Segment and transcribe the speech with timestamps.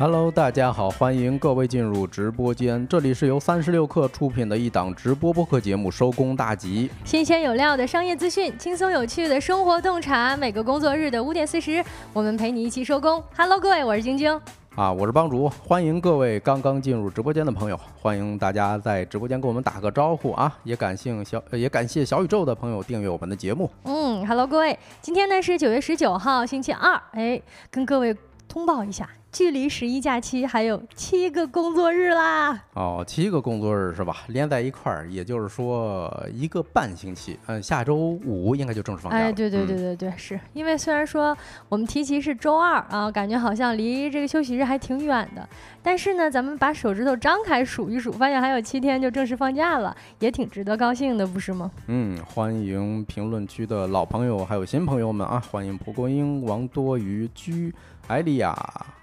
[0.00, 13.22] Hello，大家好，欢迎各位进入直播间，这里是由三十六克出品的一档直播播客节目《收工大吉》，新鲜有料的商业资讯，轻松有趣的生活洞察，每个工作日的五点四十，我们陪你一起收工。
[13.36, 14.40] Hello，各位，我是晶晶。
[14.74, 20.50] 啊，我是帮主，欢迎各位刚刚进入直播间的朋友，欢迎大家在直播间跟我们打个招呼啊！
[20.64, 23.70] 也感谢小也感谢小宇宙的朋友订阅我们的节目。
[23.84, 28.16] 嗯，Hello，各位，今天呢是九月十九号，星期二，哎，跟各位
[28.50, 29.08] 通报一下。
[29.32, 32.64] 距离十一假期还有七个工作日啦！
[32.74, 34.24] 哦，七个工作日是吧？
[34.26, 37.38] 连在一块儿，也就是说一个半星期。
[37.46, 39.24] 嗯，下周五应该就正式放假了。
[39.26, 41.36] 哎，对对对对对，是因为虽然说
[41.68, 45.48] 我们提起是周二啊，感觉好像离这个休息日还挺远的，
[45.80, 51.70] 但是呢，咱们把手指头张开数一数，发现还有七天就正式放假了，也挺值得高兴的，不是吗？
[51.86, 55.40] 嗯，欢迎评论区的老朋友还有新朋友们啊！
[55.52, 57.72] 欢迎蒲公英、王多鱼居。
[58.10, 58.50] 艾丽亚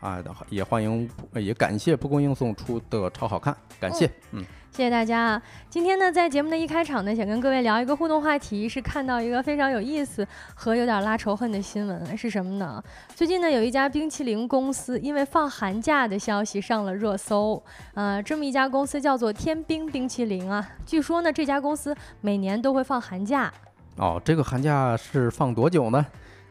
[0.01, 5.41] 啊，也欢迎，也感谢蒲公英送出的超好看，感谢，嗯，谢谢大家啊。
[5.69, 12.83] 今天呢，在节目的一开场呢，想跟各位聊一个互动话题，是看到一个非常有意思和有点拉仇恨的新闻，是什么呢？
[13.15, 17.63] 最近呢，有一家冰淇淋公司因为放寒假的消息上了热搜，
[17.93, 23.49] 呃，这么一家公司叫做天冰冰淇淋啊，据说呢，这家公司每年都会放寒假。
[23.95, 26.05] 哦，这个寒假是放多久呢？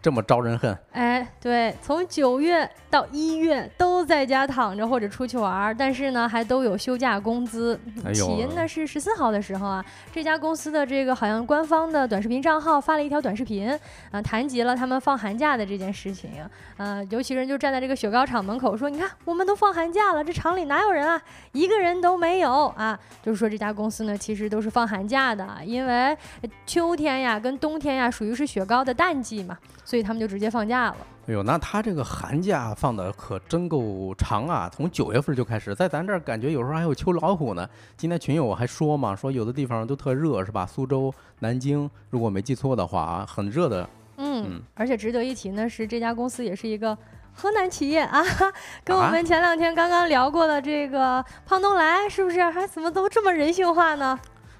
[0.06, 7.76] 这么招人恨，哎，对，从九月到一月都在家躺着或者出去玩，但是呢，还都有休假工资。
[8.14, 13.68] 起因呢是十四号的时候啊，这家公司的这个好像官方的短视频账号发了一条短视频，
[14.12, 16.30] 啊，谈及了他们放寒假的这件事情。
[16.76, 21.20] 呃，尤其人就站在这个雪糕厂门口说：“你看，我们都放寒假了，这厂里哪有人啊？
[21.50, 26.16] 一个人都没有啊！”就是说这家公司呢，其实都是放寒假的，因为
[26.64, 29.58] 秋天呀跟冬天呀属于是雪糕的淡季嘛。
[29.84, 30.96] 所以他们就直接放假了。
[31.28, 34.70] 哎呦，那他这个寒假放的可真够长啊！
[34.72, 37.68] 从九月份就开始，在咱这儿感觉有时候还有秋老虎呢。
[37.96, 40.64] 今天群友还说嘛，说有的地方都特热，是吧？
[40.64, 43.88] 苏州、南京，如果没记错的话啊，很热的。
[44.18, 46.96] 嗯，而且值得一提呢，是这家公司也是一个
[47.34, 48.22] 河南企业啊，
[48.84, 52.40] 跟我们前两天刚刚聊过的这个胖东来，是不是？
[52.44, 54.16] 还怎么都这么人性化呢？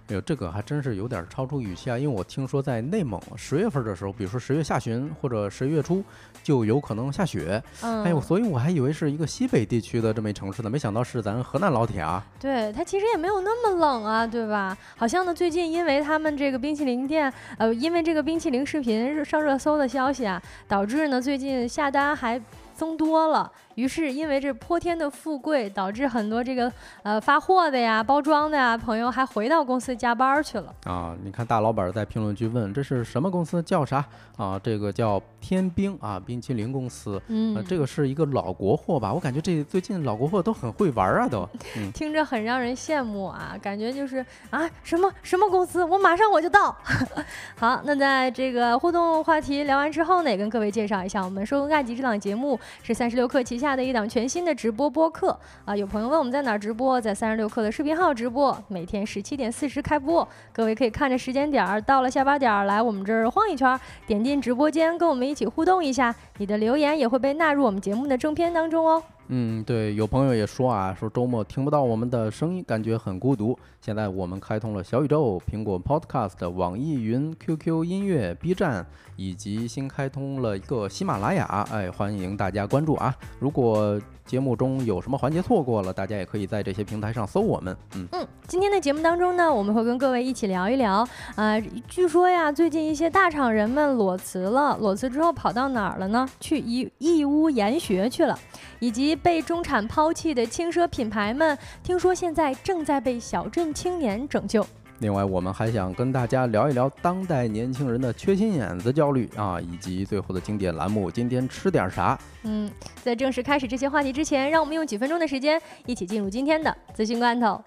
[0.08, 1.98] 哎呦，这个还真是有点超出预期啊！
[1.98, 6.00] 因为我听说在内蒙十月份的时候，比如说十月下旬或者十一月初，
[6.44, 7.60] 就有可能下雪。
[7.82, 12.24] 嗯，哎呦，所以我还以为是一个西北地区的这么一城市呢，没想到是咱河南老铁啊。
[12.38, 14.78] 对，它其实也没有那么冷啊，对吧？
[14.96, 22.40] 好像呢，最近因为他们这个冰淇淋店，呃，因为这个冰淇淋视频上热搜的消息啊，导致呢最近下单还
[22.76, 23.50] 增多了。
[23.76, 26.72] 于是，因为这泼天的富贵，导致很多这个
[27.03, 31.14] 呃发货的呀、包装的呀朋友还回到公司加班去了啊！
[31.22, 33.62] 你看大老板在评论区问：“这是什么公司？
[33.62, 34.03] 叫啥
[34.38, 37.20] 啊？”这个叫天冰啊，冰淇淋公司。
[37.28, 39.12] 嗯，这个是一个老国货吧？
[39.12, 41.47] 我感觉这最近老国货都很会玩啊， 都
[41.92, 43.54] 听着很让人羡慕啊！
[43.60, 46.75] 感觉就是啊，什么什么公司，我马上我就到。
[47.60, 53.66] 好，那在这个互动话题聊完之后呢，也跟各位介绍一下，我们收工大吉这档节目是三十六氪旗下。
[53.66, 69.03] 下的一档全新的直播播客啊，有朋友问我们在哪儿直播，在三十六课的视频号直播，每天十七点四十开播，各位可以看着时间点儿，到了下班点儿来我们这儿晃一圈，点进直播间跟我们一起互动一下，你的留言也会被纳入我们节目的正片当中哦。
[69.28, 73.59] 嗯，对，有朋友也说啊，说周末听不到我们的声音，感觉很孤独。
[73.81, 78.86] 现在我们开通了小宇宙、苹果 Podcast、网易云、QQ 音乐、B 站，
[79.16, 83.15] 以及新开通了一个喜马拉雅，哎，欢迎大家关注啊！
[83.38, 87.76] 如果节目中有什么环节错过了，大家也可以在这些平台上搜我们。
[87.94, 91.06] 嗯嗯，今天的节目当中呢，我们会跟各位一起聊一聊
[91.37, 96.28] 啊，据说呀，最近一些大厂人们裸辞了，裸辞之后跑到哪儿了呢？
[96.41, 98.36] 去义义乌研学去了，
[98.81, 103.72] 以及被中产抛弃的轻奢品牌们，听说现在正在被小镇。
[103.77, 104.66] 青年拯救。
[104.98, 112.19] 另外，我们还想跟大家聊一聊当代年轻人的缺心眼子焦虑啊，以及最后的经典栏目“今天吃点啥”。
[112.45, 112.71] 嗯，
[113.03, 117.63] 在正式开始这些话题之前，让我们用几分钟的时间，一起进入今天的资讯罐头。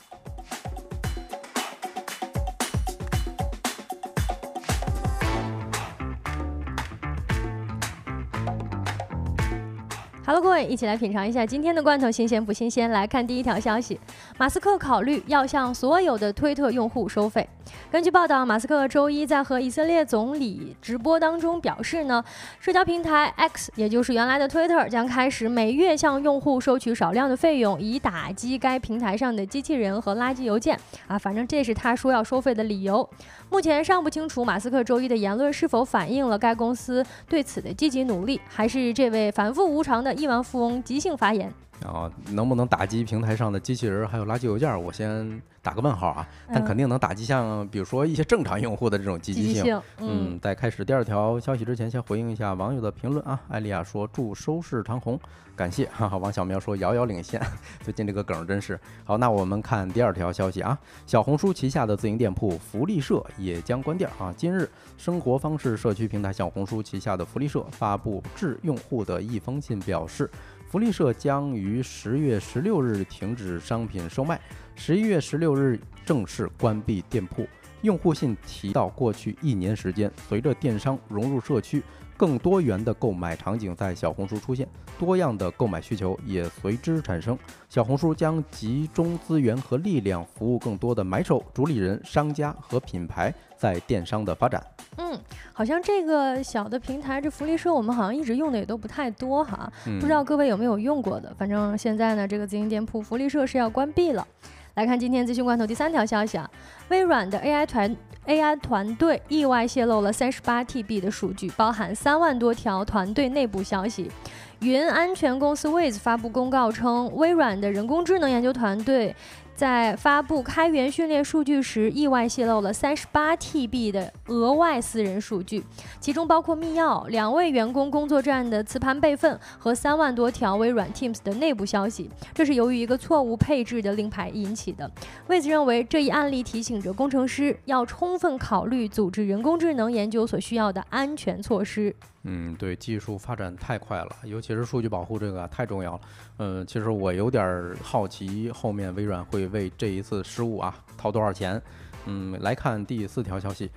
[10.29, 12.91] Hello，各位，一起来品尝一下今天的罐头新鲜不新鲜？
[12.91, 13.99] 来看第一条消息，
[14.37, 17.49] 马斯克考虑要向所有的推特用户收费。
[17.89, 22.23] 根据报道，马斯克周一在和以色列总理直播当中表示呢，
[22.59, 30.79] 社交平台 X，也就是原来的 Twitter，将开始每月向用户收取少量的费用，以打击该平台上的机器人和垃圾邮件。
[31.07, 33.07] 啊，反正这是他说要收费的理由。
[33.51, 41.51] 目前尚不清楚马斯克周一的言论是否反映了该公司对此的积极努力，还是这位反复无常的亿万富翁即兴发言。
[41.85, 44.81] 啊，能不能打击平台上的机器人还有垃圾邮件？
[44.83, 46.27] 我先打个问号啊。
[46.51, 49.81] 但肯定能打击像比如说一些正常用户的这种积极性。
[49.97, 53.39] 嗯，在开始第二条消息之前，先回应一下网友的评论啊。
[53.49, 55.19] 艾丽亚说祝收视长虹，
[55.55, 55.87] 感谢。
[55.93, 57.41] 哈哈，王小苗说遥遥领先，
[57.81, 59.17] 最近这个梗真是好。
[59.17, 60.77] 那我们看第二条消息啊，
[61.07, 64.33] 小红书旗下的自营店铺福利社也将关店啊。
[64.35, 70.29] 今日，生活方式社区平台小红书旗下的福利社发布致用户的一封信，表示。
[70.69, 74.39] 福利社将于十月十六日停止商品售卖，
[74.75, 77.47] 十一月十六日正式关闭店铺。
[77.81, 81.81] 用户信提到，过去一年时间，随着电商融入社区，
[82.19, 84.67] 更多元的购买场景在小红书出现，
[84.97, 87.39] 多样的购买需求也随之产生。
[87.69, 94.61] 小红书将集中资源和力量，服务更多的买手、主理人、商家和品牌在电商的发展。
[94.97, 95.17] 嗯，
[95.53, 99.71] 好像这个小的平台，这福利社我们好像一直用的也都不太多哈，
[100.01, 101.33] 不知道各位有没有用过的？
[101.37, 104.27] 反正现在呢，这个自营店铺福利社是要关闭了。
[104.75, 106.49] 来看今天资讯罐头第三条消息啊，
[106.89, 107.93] 微软的 AI 团
[108.25, 114.11] AI 团队意外泄露了三十八 TB 的数据，包含三万多条团队内部消息。
[114.59, 119.15] 云安全公司 Wiz 发布公告称，微软的人工智能研究团队。
[119.59, 125.61] 在发布开源训练数据时，意外泄露了三十八 TB 的额外私人数据，
[125.99, 132.09] 其中包括密钥、两位员工工作站的磁盘备份和三万多条微软 Teams 的内部消息。
[132.33, 134.89] 这是由于一个错误配置的令牌引起的。
[135.27, 141.93] 位子认为，这一案例提醒着工程师要充分考虑组织人工智能研究所需要的安全措施。
[142.23, 146.01] 嗯，对，技术发展太快了，尤其是数据保护这个太重要了。
[146.37, 151.61] 嗯，其实我有点好奇，后面微软会为这一次失误啊掏多少钱？
[152.05, 153.71] 嗯，来看第四条消息，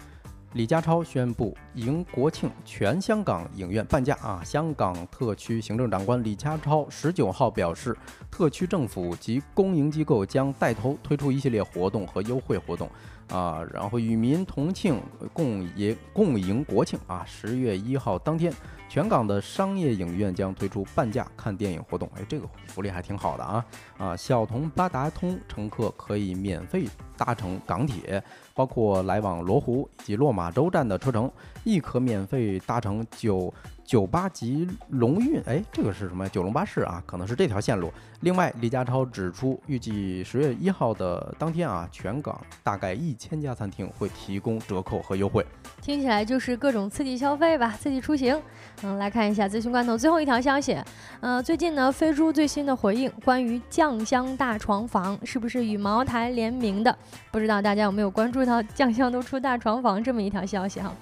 [0.55, 4.43] 李家超宣布迎国庆全香港影院半价啊！
[4.45, 7.97] 香港特区行政长官李家超十九号表示，
[8.31, 12.91] 特区政府及公营机构将带头推出一系列活动和优惠活动。
[13.33, 15.01] 啊，然后与民同庆，
[15.33, 17.25] 共迎共迎国庆啊！
[17.27, 18.53] 十月一号当天，
[18.93, 22.07] 全港的商业影院将推出半价看电影活动。
[22.15, 23.65] 哎，这个福利还挺好的啊！
[23.97, 26.87] 啊，小童八达通乘客可以免费
[27.17, 28.23] 搭乘港铁，
[28.53, 31.33] 包括来往罗湖以及落马洲站的车程，
[31.65, 33.51] 亦可免费搭乘九。
[33.85, 36.27] 九八级龙运，哎，这个是什么？
[36.29, 37.93] 九龙巴士啊，可能是这条线路。
[38.21, 45.45] 另外，李家超指出，预计十月一号的当天啊，全港大概一千家餐厅会提供折扣和优惠。
[45.83, 48.41] 听起来就是各种刺激消费吧，刺激出行。
[48.85, 50.77] 嗯，来看一下资讯罐头最后一条消息。
[51.21, 56.97] 呃，最近呢，飞猪最新的回应，关于酱香大床房是不是与茅台联名的？
[57.31, 60.93] 不知道大家有没有关注到酱香都出大床房这么一条消息哈？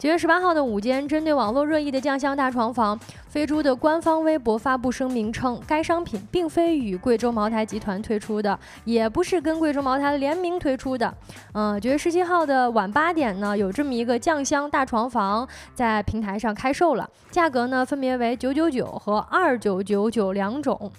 [0.00, 2.98] 九月十八号的午间，针对网络热议的酱香大床房，
[3.28, 11.14] 飞猪的官方微博发布声明称，该商品并非与贵州茅台集团推出的，也不是跟贵州茅台联名推出的。
[11.52, 20.90] 嗯，九月十七号的晚八点呢，有这么一个酱香大床房在平台上开售了，价格呢分别为九九九和二九九九两种。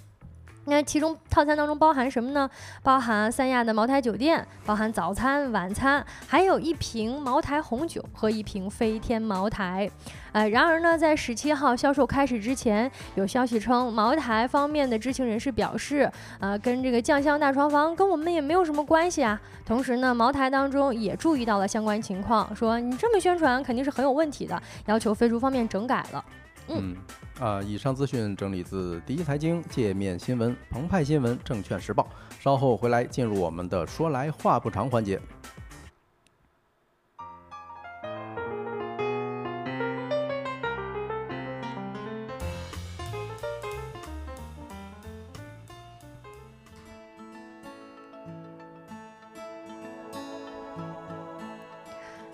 [0.66, 2.50] 那其中套餐当中包含什么呢？
[2.84, 9.89] 包含三亚的茅台酒店，包含早餐、晚餐，还有一瓶茅台红酒和一瓶飞天茅台。
[10.34, 19.41] 呃，然而呢，在十七号销售开始之前，有消息称，茅台方面的知情人士表示，呃，跟这个酱香大床房跟我们也没有什么关系啊。
[19.65, 26.24] 同时呢，茅台当中也注意到了相关情况，说你这么宣传肯定是很有问题的，要求飞猪方面整改了。
[26.68, 26.96] 嗯，
[27.41, 32.07] 啊，以上资讯整理自第一财经界面新闻、澎湃新闻、证券时报。
[32.39, 35.19] 稍后回来进入我们的说来话不长环节。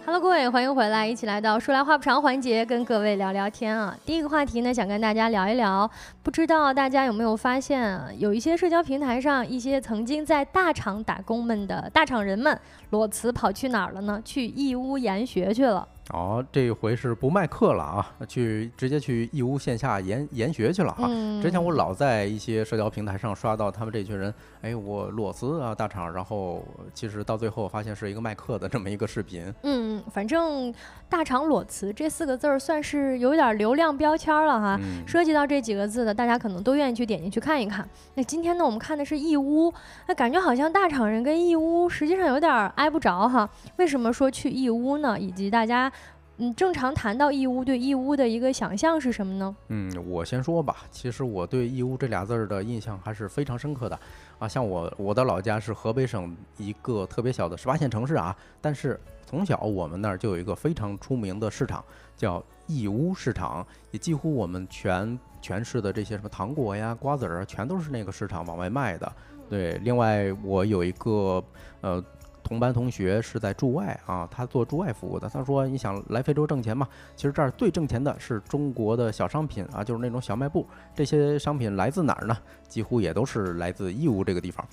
[0.09, 3.93] Hello，各位，欢迎回来，一起来到说来话不长环节，跟各位聊聊天啊。
[4.05, 5.91] 第一个话题呢，想跟大家聊一聊，
[6.23, 12.57] 不知道大家有没有发现，有一些社交平台上，一些曾经在大厂打工们的大厂人们，
[12.91, 14.21] 裸辞跑去哪儿了呢？
[14.23, 15.85] 去义乌研学去了。
[16.13, 21.07] 哦，这回是不卖课了啊，去直接去义乌线下研研学去了啊。
[21.41, 29.53] 之前我老在一些社交平台上刷到他们这群人，哎，我裸辞啊大厂，然后其实到最后发现是一个卖课的这么一个视频。
[29.63, 30.73] 嗯，反正
[31.09, 34.79] 大厂裸辞这四个字儿算是有点流量标签了哈。
[35.05, 37.85] 涉及到这几个字的，大家可能都愿意去点进去看一看。
[38.15, 39.73] 那今天呢，我们看的是义乌，
[40.07, 43.49] 那感觉好像大厂人跟义乌实际上有点挨不着哈。
[43.75, 45.19] 为什么说去义乌呢？
[45.19, 45.91] 以及大家。
[46.39, 49.56] 嗯，正常谈到义乌，对义乌的一个想象是什么呢？
[49.70, 50.77] 嗯，我先说吧。
[50.91, 54.00] 其实我对义乌这俩字儿的印象还是非常深刻的
[54.38, 54.48] 啊。
[54.48, 61.84] 像我，我的老家是河北省一个特别小的十八线城市啊，但是从小我们那儿就有一个非常出名的市场，
[62.15, 69.12] 叫义乌市场，也几乎我们全全市的这些什么糖果呀、瓜子儿啊，全都是那个市场往外卖的。
[69.50, 71.44] 对，另外我有一个
[71.82, 72.03] 呃。
[72.47, 75.27] 同班同学是在驻外啊，他做驻外服务的。
[75.27, 76.87] 他说：“你想来非洲挣钱吗？
[77.13, 80.65] 其实这儿最挣钱的是中国的小商品啊，就是那种小卖部。
[80.95, 82.37] 这些商品来自哪儿呢？
[82.69, 84.65] 几乎也都是来自义乌这个地方。”，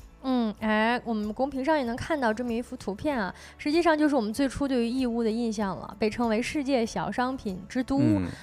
[0.60, 8.00] 哎，我们公屏上也能看到这么一幅图片啊，实际上就是我们最初对于义乌的印象了，被称为世界小商品之都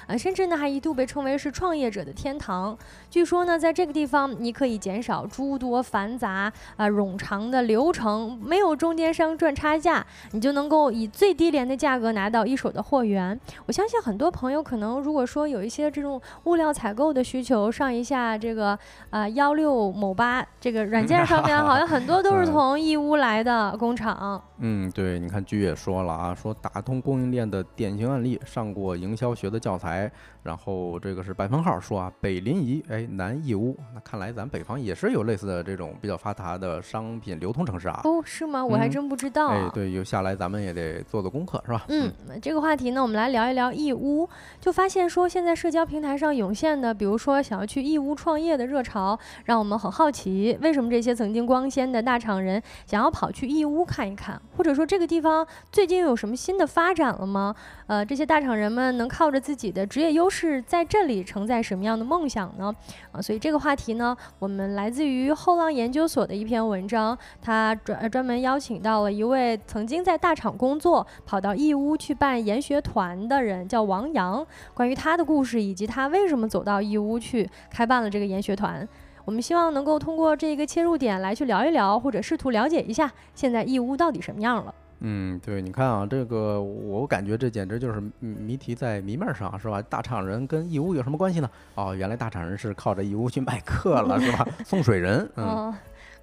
[0.08, 2.78] 啊，甚至呢还一度被称为是创业者的天堂。
[3.10, 13.40] 据说呢，在这个地方你可以减少诸多繁杂啊冗长的流程，没有中间商赚差价，你就能够以最低廉的价格拿到一手的货源。
[13.66, 18.78] 我相信很多朋友可能如果说有一些这种物料采购的需求，上一下这个
[19.10, 21.52] 啊幺六某八这个软件上面。
[21.62, 24.42] 好像很多都是从义乌来的工厂。
[24.60, 30.10] 嗯，对，你看剧也说了啊，说打通供应链的典型案例，上过营销学的教材。
[30.44, 38.02] 然后这个是百分号说啊，北临沂，哎，南义乌，那看来咱北方也是有类似的这种比较发达的商品流通城市啊。
[38.04, 38.66] 哦，是吗？
[38.66, 39.50] 我还真不知道。
[39.50, 41.86] 哎，对，有下来咱们也得做做功课，是吧？
[41.90, 44.28] 嗯，这个话题呢，我们来聊一聊义乌。
[44.60, 54.42] 就发现说，现在社交平台上涌现的，比如说想要去义乌创业的热潮，让我们很好奇，为什么这些曾经光鲜的大厂人想要跑去义乌看一看？
[54.58, 57.56] 或者说这个地方最近有什么新的发展了吗？
[57.92, 62.74] 呃，这些大厂人们能靠着自己的职业优势在这里承载什么样的梦想呢？
[63.12, 74.48] 啊，所以这个话题呢，我们来自于后浪研究所的一篇文章，他专专门邀请到了一位曾经在大厂工作，跑到义乌去办研学团的人，叫王阳。
[74.74, 78.88] 关于他的故事以及他为什么走到义乌去开办了这个研学团，
[79.26, 84.74] 我们希望能够通过这个切入点来去聊一聊，或者试图了解一下现在义乌到底什么样了。
[85.02, 89.82] 嗯，对，你看啊，这个我感觉这简直就是谜题在谜面上，是吧？
[89.82, 91.50] 大厂人跟义乌有什么关系呢？
[91.76, 94.48] 哦，原来大厂人是靠着义乌去卖课了，是吧？
[94.66, 95.74] 送水人， 嗯。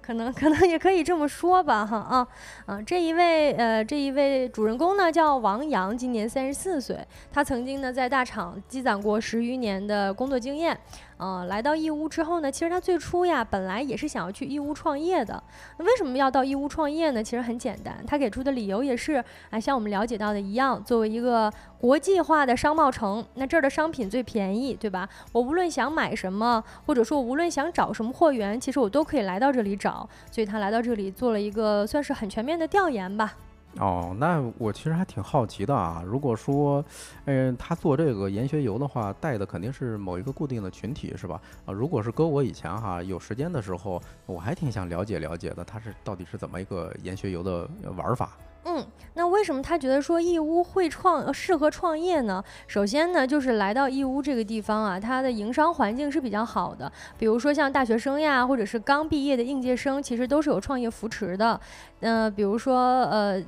[0.01, 2.27] 可能可能也可以这么说吧，哈啊
[2.65, 2.81] 啊！
[2.81, 6.97] 这一位呃，这一位主人公呢叫王阳，今年三十四岁。
[7.31, 10.75] 他曾经呢在大厂积攒过十余年的工作经验，
[11.19, 15.43] 呃，来到义乌之后呢，其实他最初呀本来也是想要去义乌创业的。
[15.77, 17.21] 那为什么要到义乌创业呢？
[17.21, 25.09] 其实很简单，他给出的理由也是啊，像我们了解到的一样，作为一个国际化的商贸城，那这儿的商品最便宜，对吧？
[25.33, 30.07] 我无论想买什么，或者说我无论想找什么货源，其实我都可以来到这里找。
[30.31, 33.35] 所以他来到这里做了一个算是很全面的调研吧。
[33.77, 36.03] 哦，那我其实还挺好奇的啊。
[36.05, 36.83] 如果说，
[37.25, 41.39] 嗯，他做这个研学游的话，带的肯定是某一个固定的群体，是吧？
[41.65, 48.31] 啊，如果是搁我以前哈，有时间的时候，我还挺想了解了解的，他是到底是怎么一个研学游的玩法。
[48.65, 52.43] 嗯，那为什么他觉得说义乌会创适合创业呢？
[52.67, 56.91] 首先呢，就是来到义乌这个地方啊，它的营商环境是比较好的。
[57.17, 61.59] 比如说像大学生呀，或者是刚毕业的应届生，其实都是有创业扶持的。
[62.01, 63.41] 嗯，比如说呃，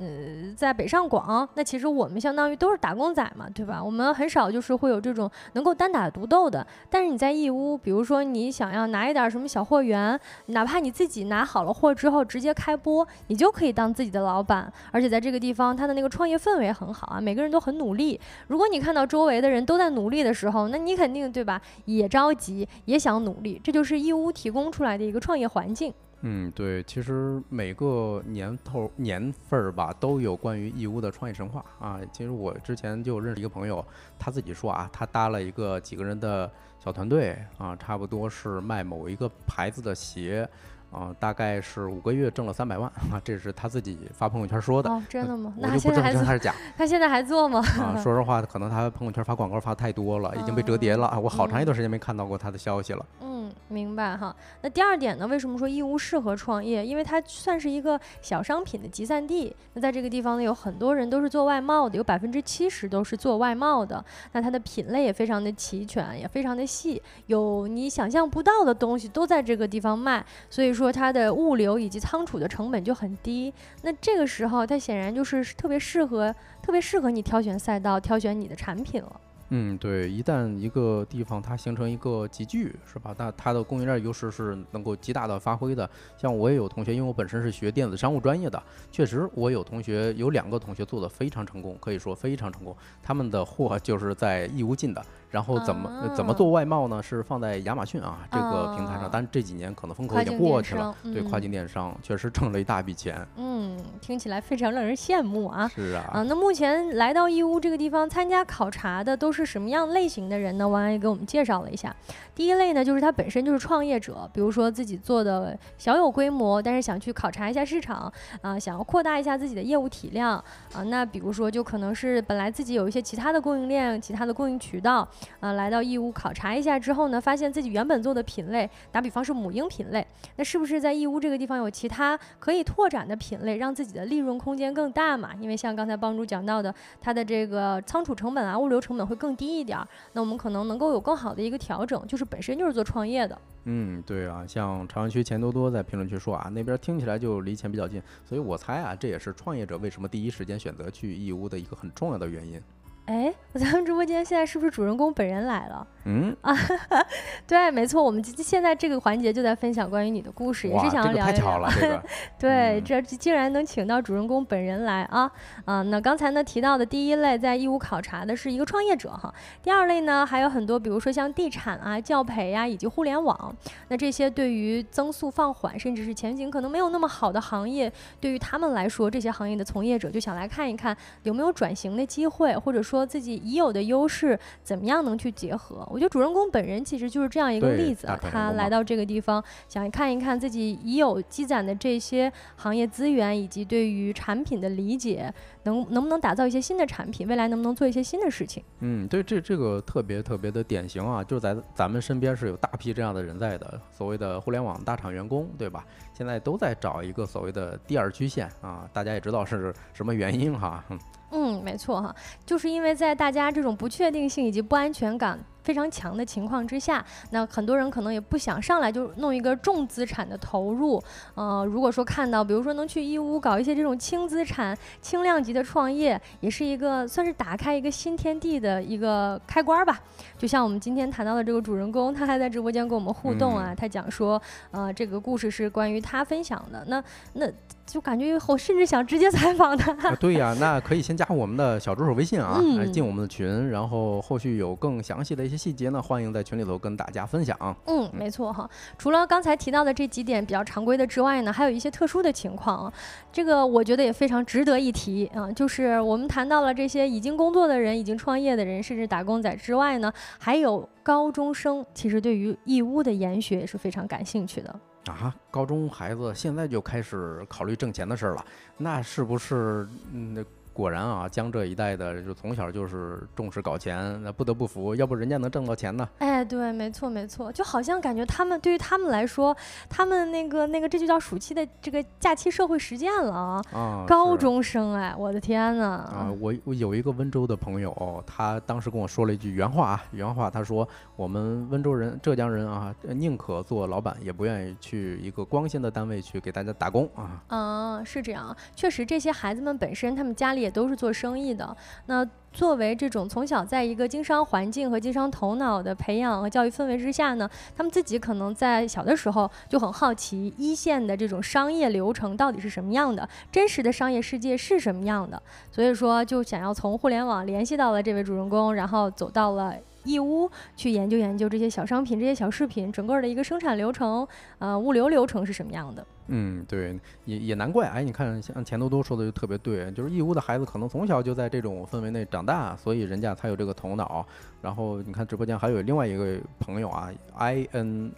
[0.56, 3.82] 在北上广，那其实我们相当于都是打工仔嘛，对吧？
[3.82, 6.66] 我们很少就是会有这种能够单打独斗的。
[6.90, 18.20] 但是你在义乌，比如说你想要拿一点什么小货源，哪怕你自己拿好了货之后直接开播，你就可以当自己的老板，而而且在这个地方，他的那个创业氛围很好啊，每个人都很努力。
[18.46, 21.60] 如果你看到周围的人都在努力的时候，那你肯定对吧？
[21.86, 23.60] 也着急，也想努力。
[23.64, 25.92] 这就是义乌提供出来的一个创业环境。
[26.20, 31.98] 嗯，对，其实每个年头年份儿吧，都有关于义乌的创业神话啊。
[32.12, 33.84] 其实我之前就认识一个朋友，
[34.20, 40.48] 他自己说啊，他搭了一个几个人的小团队啊，差不多是卖某一个牌子的鞋。
[40.92, 44.90] 啊，大概是五个月挣了三百万啊，这是他自己发朋友圈说的。
[44.90, 45.54] 哦，真的吗？
[45.56, 46.54] 那他现在还是假？
[46.76, 47.60] 他现在还做吗？
[47.80, 51.18] 啊， 说实话，可能他朋友圈发广告发太多了，已经被折叠了啊！
[51.18, 53.06] 我好长一段时间没看到过他的消息了。
[53.22, 53.31] 嗯，
[53.72, 54.34] 明白哈。
[54.60, 55.26] 那第二点呢？
[55.26, 56.86] 为什么说义乌适合创业？
[56.86, 59.52] 因为它算是一个小商品的集散地。
[59.74, 64.04] 那在这个地方呢，有很多人都是做外贸的，有百分之七十都是做外贸的。
[64.32, 70.24] 那它的品类也非常的齐全，也非常的细，有你想象不到的东西都在这个地方卖。
[70.48, 70.92] 所以说。
[70.92, 73.50] 它的物流以及仓储的成本就很低，
[73.80, 79.20] 那这个时候它显然就是特别适合，特别适合你挑选赛道、挑选你的产品了。
[79.54, 83.14] 嗯，对，一旦一个地方它形成一个集聚，是吧？
[83.18, 85.88] 那它的供应链优势是能够极大的发挥的。
[86.16, 92.74] 像我也有同学，因为我本身是学电子商务专业的，确实我有同学有两个同学做的非常成功，可以说非常成功。
[93.02, 95.04] 他们的货就是在义乌进的。
[95.32, 97.02] 然后怎么怎么做外贸呢？
[97.02, 100.94] 是放在亚马逊啊这个平台上，但是这几年可能风口已经过去了。
[101.02, 103.26] 对，跨境电商确实挣了一大笔钱。
[103.36, 105.66] 嗯，听起来非常让人羡慕啊。
[105.66, 106.04] 是啊。
[106.12, 110.68] 啊，那目前来到义乌这个地方参加考察的都是什么样类型的人呢？
[110.68, 111.96] 王阿姨给我们介绍了一下。
[112.34, 118.12] 第一类呢，就是他本身就是创业者，比如说自己做的小有规模，但是想去考察一下市场
[118.42, 120.32] 啊，想要扩大一下自己的业务体量
[120.74, 120.82] 啊。
[120.84, 125.08] 那比如说就可能是本来自己有一些其他的供应链、其他的供应渠道。
[125.40, 135.30] 啊，来到义乌考察一下之后呢，发现自己原本做的品类，打比方是母婴品类，那是不是在义乌这个地方有其他可以拓展的品类，让自己的利润空间更大嘛？
[135.40, 139.78] 因为像刚才帮主讲到的，它的这个仓储成本啊、物流成本会更低一点，
[140.12, 143.38] 那我们可能能够有更好的一个调整，就是本身就是做创业的。
[143.64, 152.60] 嗯，对啊，像朝阳区钱多多在评论区说啊，那边听起来就离钱比较近，所以我猜啊，这也是创业者为什么第一时间选择去义乌的一个很重要的原因。
[153.06, 155.86] 哎，咱们直播间现在是不是主人公本人来了？
[156.04, 156.52] 嗯啊，
[157.46, 162.02] 对，没错，我们现在这个环节就在分享关于你的故事，也是想要聊一聊。
[162.38, 165.30] 对，这竟然能请到主人公本人来啊！
[165.64, 169.32] 啊，那刚才呢提到的第一类在义乌考察的是一个创业者哈，
[169.62, 173.54] 第二类呢还有很多，比如说像地产啊、教培呀以及互联网，
[173.88, 185.86] 那这些对于增速放缓甚至是前景可能没有那么好的行业，对于他们来说，这些行业的从业者就想来看一看有没有转型的机会，或者说自己已有的优势怎么样能去结合。
[185.92, 195.32] 我觉得主人公本人其实就是这样一个例子，他来到这个地方，想看一看自己已有积攒的这些行业资源，以及对于产品的理解，
[195.64, 198.64] 能能不能打造一些新的产品，未来能不能做一些新的事情？
[198.80, 205.84] 嗯，对，这这个特别特别的典型啊，就在咱们身边是有大批这样的人在的，所谓的互联网大厂员工，对吧？
[206.14, 210.84] 现在都在找一个所谓的第二曲线啊，大家也知道是什么原因哈。
[211.30, 212.14] 嗯，没错哈，
[212.44, 215.38] 就是因为在大家这种不确定性以及不安全感。
[215.62, 221.02] 非常强的情况之下，那很多人可能也不想上来就弄一个重资产的投入。
[221.34, 230.00] 呃，如果说看到，比如说能去义乌搞一些这种轻资产、轻量级的创业，也是一个算是打开一个新天地的一个开关吧。
[230.36, 234.40] 就像我们今天谈到的这个主人公，他还在直播间跟我们互动啊，他讲说，
[234.72, 236.84] 呃，这个故事是关于他分享的。
[236.88, 237.02] 那
[237.34, 237.46] 那
[237.86, 240.10] 就感觉我甚至想直接 采访他。
[240.16, 242.60] 对呀，那可以先加我们的小助手微信啊，
[242.92, 245.51] 进我们的群，然后后续有更详细的。
[245.51, 247.56] 些细节呢，欢迎在群里头跟大家分享。
[247.86, 248.68] 嗯，没错哈。
[248.98, 252.92] 除了刚才提到的这几点比较常规的之外呢，还有一些特殊的情况啊。
[253.32, 264.74] 这个我觉得也非常值得一提啊，就是我们谈到了这些已经工作的人、已经创业的人，甚至打工仔之外呢，还有高中生，其实对于义乌的研学也是非常感兴趣的
[265.06, 265.34] 啊。
[265.50, 268.44] 高中孩子现在就开始考虑挣钱的事儿了，
[268.76, 270.44] 那是不是嗯？
[270.72, 276.08] 果然啊，江浙一带的就从小就是重视搞钱，那不得不服，要不人家能挣到钱呢？
[276.18, 279.54] 哎，对，没错没错，就好像感觉他们对于他们来说，
[279.88, 283.62] 他们那个那个这就叫暑期的这个假期社会实践了啊！
[283.72, 285.84] 啊，高中生哎，我的天呐！
[285.84, 297.42] 啊，我我有一个温州的朋友，他当时跟我说了一句原话啊，原话他说我们温州人、浙江人啊，宁可做老板，也不愿意去一个光鲜的单位去给大家打工啊。
[297.48, 300.61] 啊，是这样，确实这些孩子们本身他们家里。
[300.62, 301.76] 也都是做生意的。
[302.06, 315.42] 那作为这种从小在一个经商环境和经商头脑的培养和教育氛围之下呢，他们自己可能在小的时候就很好奇一线的这种商业流程到底是什么样的，真实的商业世界是什么样的。
[315.70, 319.74] 所以说，就想要从互联网联系到了这位主人公，然后走到了。
[320.04, 324.26] 义乌去研究研究这些小商品、这些小饰品整个的一个生产流程，
[324.58, 326.06] 呃，物流流程是什么样的？
[326.28, 327.88] 嗯，对，也也难怪。
[327.88, 334.26] 哎，你看，像钱多多说的就特别对，就是义乌的孩子可能从小就在这种氛围内长大，所以人家才有这个头脑。
[334.60, 338.12] 然后你看直播间还有另外一个朋友啊，I N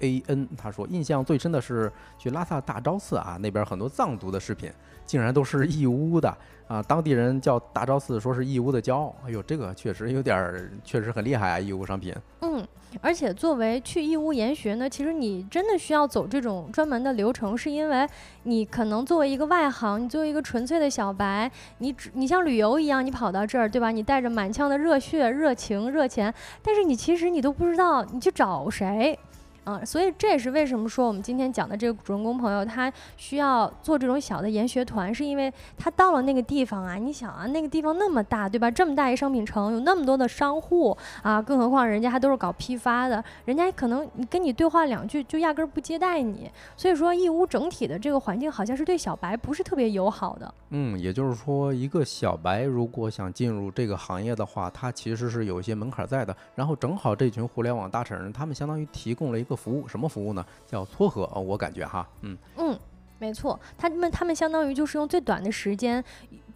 [0.00, 4.70] A N，他说印象最深的是去拉萨大昭寺啊，那边很多藏族的饰品
[5.06, 6.36] 竟然都是义乌的。
[6.68, 9.14] 啊，当地人叫大昭寺，说是义乌的骄傲。
[9.26, 11.58] 哎呦，这个确实有点儿，确实很厉害啊！
[11.58, 12.14] 义乌商品。
[12.42, 12.62] 嗯，
[13.00, 18.06] 而且作为去义乌研学呢，其实你真的需要走这种专门的流程，是因为
[18.42, 23.90] 你可能作为一个外行，你作为一个纯粹的小白，你只你像旅游一样，你跑到这儿，对吧？
[23.90, 29.18] 你带着满腔的热血、热情、热钱，但是你其实你都不知道你去找谁。
[29.68, 38.70] 嗯，所以这也是为什么说我们今天讲的这个主人公朋友，他需要做这种小的研学团，是因为他到了那个地方啊，你想啊，那个地方那么大，对吧？
[38.70, 46.50] 这么大一商品城，有那么多的商户啊，更何况人家还都是搞批发的，人家可能跟你对话两句就压根儿不接待你。
[46.74, 50.54] 所以说义乌整体的这个环境好像是对小白不是特别友好的。
[50.70, 56.34] 嗯，也就是说，一个小白如果想进入这个行业的话，他其实是有一些门槛在的。
[56.54, 60.46] 然后正好这群互联网大厂人，他们相当于提供了一个服务，什么服务呢？
[60.66, 61.26] 叫撮合。
[61.40, 62.78] 我感觉哈，嗯嗯，
[63.18, 66.02] 没错，他们他们相当于就是用最短的时间。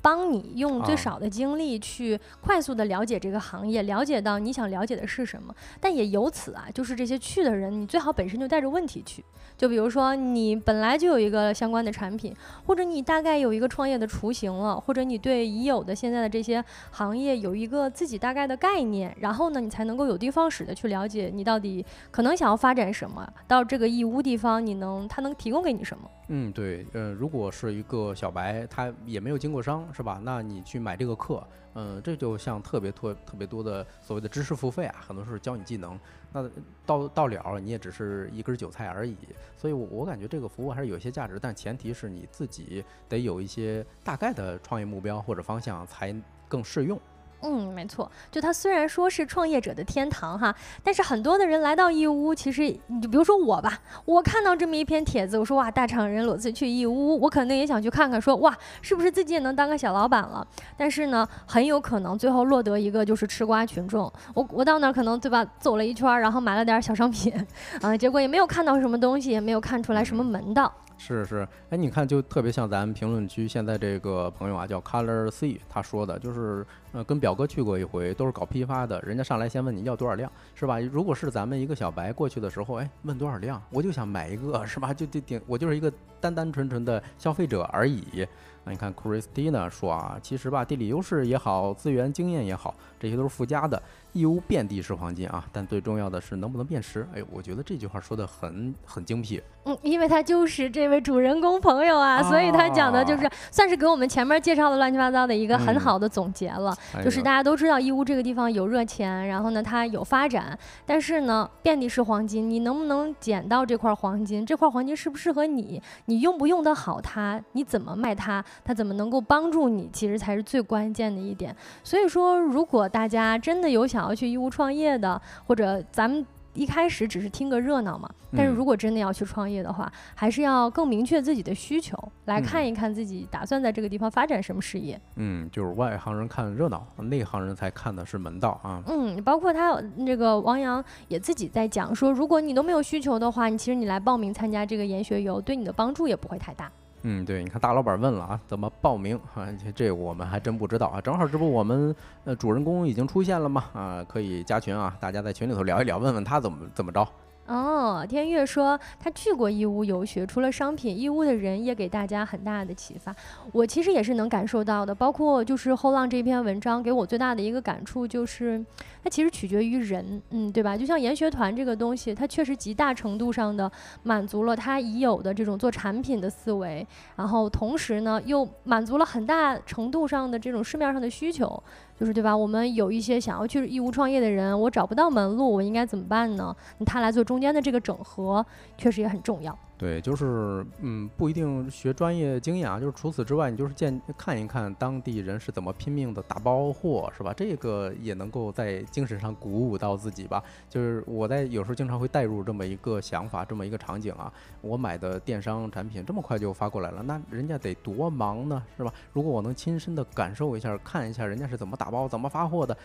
[0.03, 5.55] 帮你用最少的精力去快速的了解这个行业，了解到你想了解的是什么。
[5.81, 9.25] 但也由此啊，就是这些去的人，你最好本身就带着问题去。
[9.57, 12.35] 就比如说你本来就有一个相关的产品，
[12.67, 23.25] 或者你大概有一个创业的雏形了，或者你对已有的现在的这些行业有一个自己大概的概念，然后呢，你才能够有的放矢的去了解你到底可能想要发展什么。
[23.47, 26.11] 到这个义乌地方，你能他能提供给你什么？
[26.29, 29.87] 嗯，对，呃，如果是一个小白，他也没有经过商。
[29.93, 30.21] 是吧？
[30.23, 35.99] 那你去买这个课，嗯，这就像特别特特别多的所谓的知识付费啊，很多时候教你技能。
[36.33, 36.49] 那
[36.87, 39.17] 到到了你也只是一根韭菜而已。
[39.57, 46.15] 所以，我我感觉这个服务还是有些价值，但前提是你自己得有一些大概的创业目标或者方向才
[46.49, 46.99] 更适用。
[47.43, 60.47] 嗯，没错，就它虽然说是创业者的天堂哈，但是很多的人来到义乌，其实你就比如说我吧，我看到这么一篇帖子，我说哇，大厂人裸辞去义乌，我肯定也想去看看，说哇，是不是自己也能当个小老板了？
[60.77, 64.11] 但是呢，很有可能最后落得一个就是吃瓜群众。
[64.35, 67.35] 我我到那儿可能对吧，走了一圈，然后买了点小商品，
[67.83, 70.73] 啊，结果也没有看到什么东西，也没有看出来什么门道。
[71.05, 80.79] 是是，哎，你看，就特别像咱们评论区现在这个朋友啊，叫 Color C，他说的就是，呃，跟表哥去过一回，都是搞批发的，人家上来先问你要多少辆，是吧？
[80.79, 84.95] 如果是咱们一个小白过去的时候，哎，问多少辆，我就想买一个，是吧？
[84.95, 88.25] 就就顶，我就是一个单单纯纯的消费者而已。
[88.65, 93.83] 那你看 Christina 说啊，其实吧，地理优势也好，资源经验也好，这些都是附加的。
[94.13, 97.09] 义乌遍地是黄金啊，但最重要的是能不能辨识。
[97.13, 99.43] 哎，我觉得这句话说的很很精辟。
[99.65, 106.77] 嗯，因为他就是这位主人公朋友啊，所以他讲的就是算是给我们前面介绍的乱七八糟的一个很好的总结了。
[107.03, 114.45] 就是大家都知道义乌这个地方有热钱，然后呢它有发展，但是呢遍地是黄金，你能不能捡到这块黄金？
[114.45, 115.81] 这块黄金适不适合你？
[116.07, 117.41] 你用不用得好它？
[117.53, 118.45] 你怎么卖它？
[118.65, 119.89] 它怎么能够帮助你？
[119.93, 121.55] 其实才是最关键的一点。
[121.83, 128.09] 所以说，如果大家真的有想想要去义乌创业的，或者咱们一开始只是听个热闹嘛。
[128.35, 134.99] 但是如果真的要去创业的话，还是要更明确自己的需求，来看一看自己打算在这个地方发展什么事业。
[135.17, 138.83] 嗯，就是外行人看热闹，内行人才看的是门道啊。
[138.87, 146.71] 嗯，包括他这个王阳也自己在讲说，如果你都没有需求的话，你其实你来报名参加这个研学游，对你的帮助也不会太大。
[147.03, 149.49] 嗯，对，你看大老板问了啊，怎么报名啊？
[149.75, 151.01] 这我们还真不知道啊。
[151.01, 153.65] 正好这不我们呃主人公已经出现了嘛？
[153.73, 157.07] 啊，可以加群啊，大家在群里头聊一聊，问问他怎么怎么着。
[157.47, 163.15] 哦，天悦说他去过义乌游学，除了商品，义乌的人也给大家很大的启发。
[163.53, 168.65] 我其实也是能感受到的，包括就是后浪这篇文章给我最大的一个感触就是，
[169.03, 170.77] 它其实取决于人，嗯，对吧？
[170.77, 173.71] 就像研学团这个东西，它确实极大程度上的
[174.05, 181.61] 满足了他已有的这种做产品的思维，然后同时呢，又满足了很大程度上的这种市面上的需求。
[182.03, 182.37] 就是对吧？
[182.37, 186.53] 我们有一些想要去义乌创业的人，我找不到门路，我应该怎么办呢？
[186.85, 188.45] 他来做中间的这个整合，
[188.77, 189.57] 确实也很重要。
[189.83, 197.35] 对，就是嗯，不一定学专业经验啊，就是除此之外，你就是见看一看当地人是怎么拼命的打包货，是吧？
[197.37, 200.41] 这个也能够在精神上鼓舞到自己吧。
[200.71, 204.33] 就是我在有时候经常会带入这么一个想法，这么一个场景啊。
[204.61, 208.95] 我买的电商产品这么快就发过来了，那人家得多忙呢，是吧？
[209.13, 212.79] 如果我能亲身的感受一下，看一下人家是怎么打包、怎么发货的。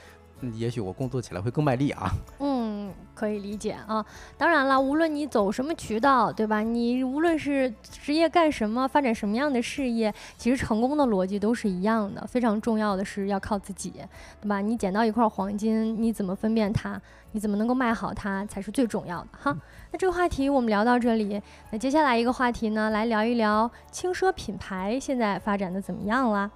[0.53, 2.11] 也许我工作起来会更卖力啊。
[2.39, 4.05] 嗯，可以理解啊。
[4.37, 6.59] 当然了，无论你走什么渠道，对吧？
[6.61, 12.25] 你无论是职业干什么，发展什么样的事业，其实成功的逻辑都是一样的。
[12.27, 13.93] 非常重要的是要靠自己，
[14.41, 14.61] 对吧？
[14.61, 17.01] 你捡到一块黄金，你怎么分辨它？
[17.33, 19.55] 你怎么能够卖好它，才是最重要的哈。
[19.91, 26.49] 那这个话题我们聊到这里，那接下来一个话题呢，来聊一聊轻奢品牌现在发展的怎么样了。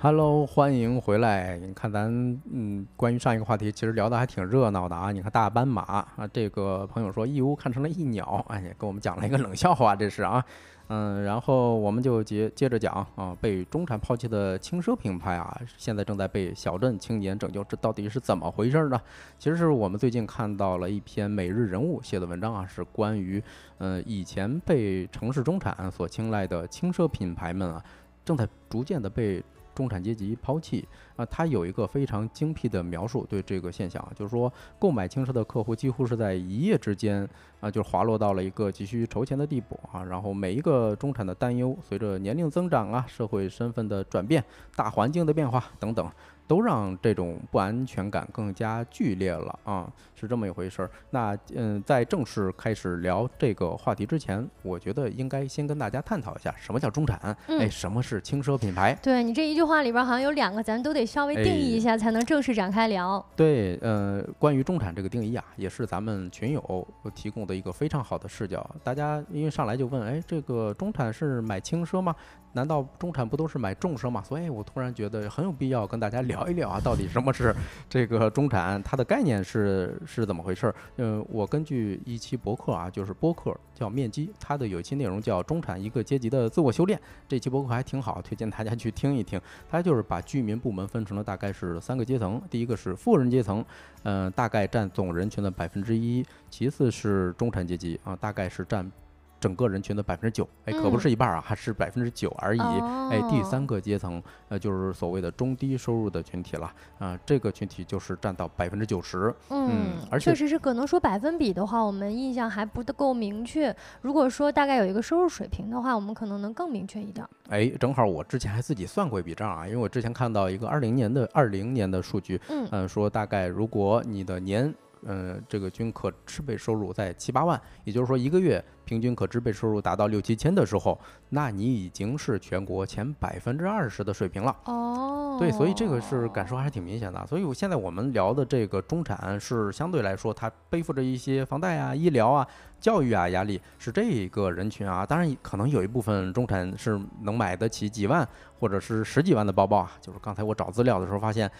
[0.00, 1.58] Hello，欢迎回来。
[1.58, 2.08] 你看咱
[2.52, 5.10] 嗯，关于上一个话题，其实聊的还挺热闹的啊。
[5.10, 10.44] 你看大斑马啊，这个朋友说义乌看成了一鸟，哎呀，给我们讲了一个冷笑话，这是啊。
[10.86, 19.00] 嗯，然后我们就接接着讲啊，被中产抛弃的轻奢品牌啊，现在正在被小镇青年拯救，这到底是怎么回事呢？
[19.36, 23.42] 其实是我们最近看到了一篇每日人物写的文章啊，是关于
[23.78, 27.84] 嗯以前被城市中产所青睐的轻奢品牌们啊，
[28.24, 29.42] 正在逐渐的被。
[29.78, 37.28] 中产阶级抛弃啊，他有一个非常精辟的描述，对这个现象，就是说购买轻奢的客户几乎是在一夜之间
[37.60, 40.02] 啊，就滑落到了一个急需筹钱的地步啊。
[40.02, 46.10] 然后每一个中产的担忧，随着年龄增长啊，社会身份的转变，大环境的变化等等。
[46.48, 50.90] 都让这种不安全感更加剧烈了啊，是这么一回事儿。
[51.10, 58.98] 那嗯，在正式开始聊这个话题之前，我觉得应该先跟大家探讨一下什么叫中产，哎，什么是轻奢品牌？
[59.02, 63.24] 对你这一句话里边好像有两个，咱都得稍微定义一下，才能正式展开聊。
[63.36, 68.68] 对，呃，关于中产这个定义啊，也是咱们群友提供的一个非常好的视角。
[68.82, 72.16] 大家因为上来就问，哎，这个中产是买轻奢吗？
[72.52, 74.22] 难道中产不都是买重奢吗？
[74.22, 77.54] 所以我突然觉得很有必要跟大家聊一聊啊，到底什么是
[77.88, 78.82] 这个中产？
[78.82, 80.74] 它的概念是是怎么回事儿？
[80.96, 89.40] 嗯，我根据一期博客啊，就是播客叫面基，它的有一期内容叫《中产一个阶级的自我修炼》，这期博客还挺好，推荐大家去听一听。
[89.68, 93.64] 它就是把居民部门分成了大概是三个阶层，第一个是富人阶层，
[94.02, 98.90] 嗯，大概占总人群的百分之一；其次是中产阶级啊，大概是占。
[99.40, 102.60] 整个人群的百分之九，哎，可不是一半啊，还是百分之九而已。
[102.60, 109.34] 哎，第三个阶层，呃，就是所谓的中低收入的群体了啊，这个群体就是占到百分之九十。
[109.50, 113.74] 嗯，而且确实是可能说百分比的话，我们印象还不够明确。
[114.02, 117.26] 如果说大概有一个收入水平的话，我们可能能更明确一点。
[117.48, 124.74] 哎，正好我之前还自己算过一笔账啊，因为我之前看到一个二零年的二零年的数据，嗯，说大概如果你的年。
[125.02, 134.56] 嗯，这个均可支配收入在七八万，也就是说一个月平均可支配收入达到六七千的时候，那你已经是全国前百分之二十的水平了。
[134.64, 137.26] 哦，对，所以这个是感受还是挺明显的。
[137.26, 142.46] 所以我现在我们聊的这个中产是相对来说，他背负着一些房贷啊、医疗啊、
[142.80, 145.06] 教育啊压力，是这一个人群啊。
[145.06, 148.26] 当然，可能有一部分中产是能买得起几万
[148.58, 149.92] 或者是十几万的包包啊。
[150.00, 151.50] 就是刚才我找资料的时候发现。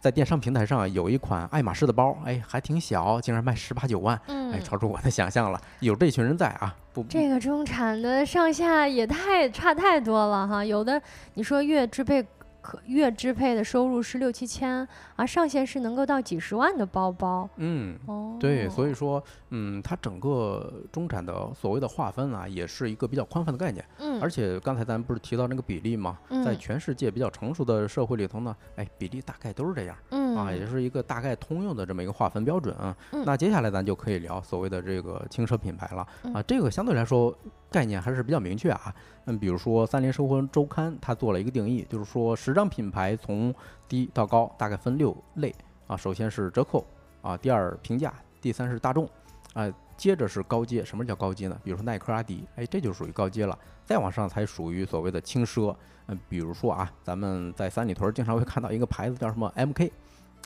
[0.00, 5.60] 在电商平台上有一款爱马仕的包，哎，还挺小，竟然卖十八九万，哎，超出我的想象了。
[5.80, 10.64] 有这群人在啊，不，这个中产的上下也太差太多了哈。
[10.64, 11.00] 有的
[11.34, 12.24] 你说越支配。
[12.66, 17.48] 可月支配的收入是六七千，而上限是能够到几十万的包包。
[17.58, 23.84] 嗯，哦，对，所以说，嗯，它整个中产的所谓的划分啊，也是一个比较宽泛的概念。
[23.98, 26.18] 嗯，而且刚才咱不是提到那个比例吗？
[26.44, 29.96] 在全世界比较成熟的社会里头呢，哎，比例大概都是这样。
[30.10, 32.96] 嗯，啊，也是一个大概通用的这么一个划分标准啊。
[33.24, 36.06] 那接下来咱就可以聊所谓的这个轻奢品牌了。
[36.34, 37.36] 啊，这个相对来说。
[37.68, 38.94] 概念还是比较明确啊，
[39.24, 43.52] 嗯，比如说《三联生活周刊》它做了一个定义，就是说十张品牌从
[43.88, 45.52] 低到高大概分六类
[45.88, 46.86] 啊，首先是折扣
[47.20, 49.06] 啊，第二平价，第三是大众
[49.52, 50.84] 啊，接着是高阶。
[50.84, 51.60] 什么叫高阶呢？
[51.64, 53.58] 比如说耐克、阿迪，哎，这就属于高阶了。
[53.84, 55.74] 再往上才属于所谓的轻奢，
[56.06, 59.90] 嗯，比如说啊，咱们在三里屯经常会看到一个牌子叫什么 MK。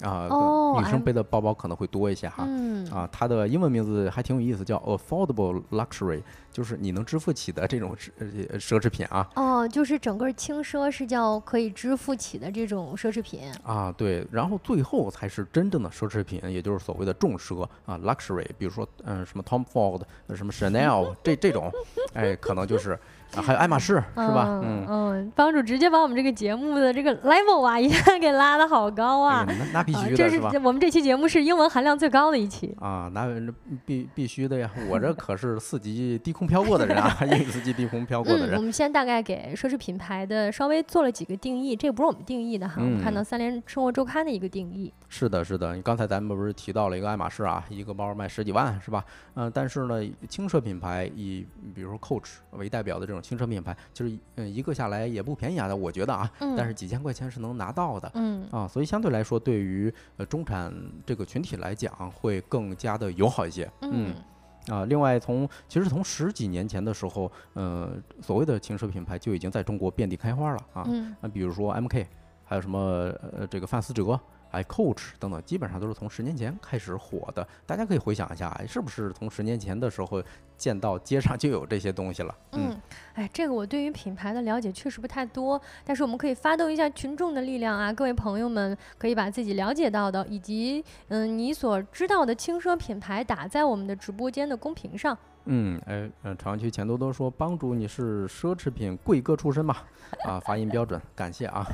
[0.03, 0.29] 啊，
[0.79, 2.45] 女生背的包包可能会多一些哈。
[2.47, 9.29] 嗯啊，它的英文名字还挺有意思，叫 Affordable Luxury，就是你能支付起的这种奢奢侈品啊。
[9.37, 13.43] 哦，就是整个轻奢是叫可以支付起的这种奢侈品。
[13.63, 20.03] 啊，对，然后最后才是真正的奢侈品，也就是所谓的重奢啊，Luxury，比如说嗯，什么 Tom Ford，
[20.35, 21.71] 什么 Chanel 这这种，
[22.15, 22.99] 哎，可能就是。
[23.37, 24.61] 啊，还有爱马仕是吧？
[24.63, 29.47] 嗯嗯，帮主直接把我们这个节目的这个 level 啊， 一下给拉的好高啊！
[29.47, 33.11] 那那必须的，这是我们这期节目是英文含量最高的一期啊！
[33.15, 33.29] 那
[33.87, 34.71] 必必须的呀！
[34.89, 38.57] 我这可是四级低空飘过的人啊，英语四级低空飘过的人。
[38.57, 44.93] 我们先大概给奢侈品牌的稍微做了几个定义，这个不是我们定义的哈，我们看到三联生活周刊的一个定义。
[45.09, 49.05] 是的，是的，你刚才咱们不是提到了一个爱马仕啊，一个包卖十几万是吧？
[49.35, 58.47] 嗯，但是呢，轻奢品牌以比如说 Coach 为代表的这种轻奢品牌，就是嗯一个下来也不便宜啊，我觉得啊，但是几千块钱是能拿到的，嗯。
[58.51, 60.73] 啊，所以相对来说，对于呃中产
[61.05, 64.15] 这个群体来讲，会更加的友好一些，嗯。
[64.69, 70.87] 啊，另外从其实从十几年前的时候，呃，所谓的轻奢品牌就已经在中国遍地开花了啊，
[71.21, 72.07] 那，比如说 MK，
[72.45, 72.79] 还有什么
[73.33, 74.21] 呃这个范思哲。
[74.51, 77.47] 哎，Coach 等等，基本上都是从十年前开始火的。
[77.67, 80.23] 大家可以回想一下，哎，是不是从十年前的时候
[80.57, 82.35] 见到街上就有这些东西了？
[82.53, 82.77] 嗯，
[83.15, 87.93] 哎，这个我对于品牌的了解确实不太多，但是我们可以发动一下群众的力量啊！
[87.93, 95.17] 各位朋友们可以把自己了解到的以及嗯你所知道的轻奢品牌打在我们的直播间的公屏上。
[95.47, 99.75] 嗯，哎，嗯，朝阳区钱多多说，帮主你是奢侈品贵哥出身嘛？
[100.27, 101.67] 啊，发音标准，感谢啊，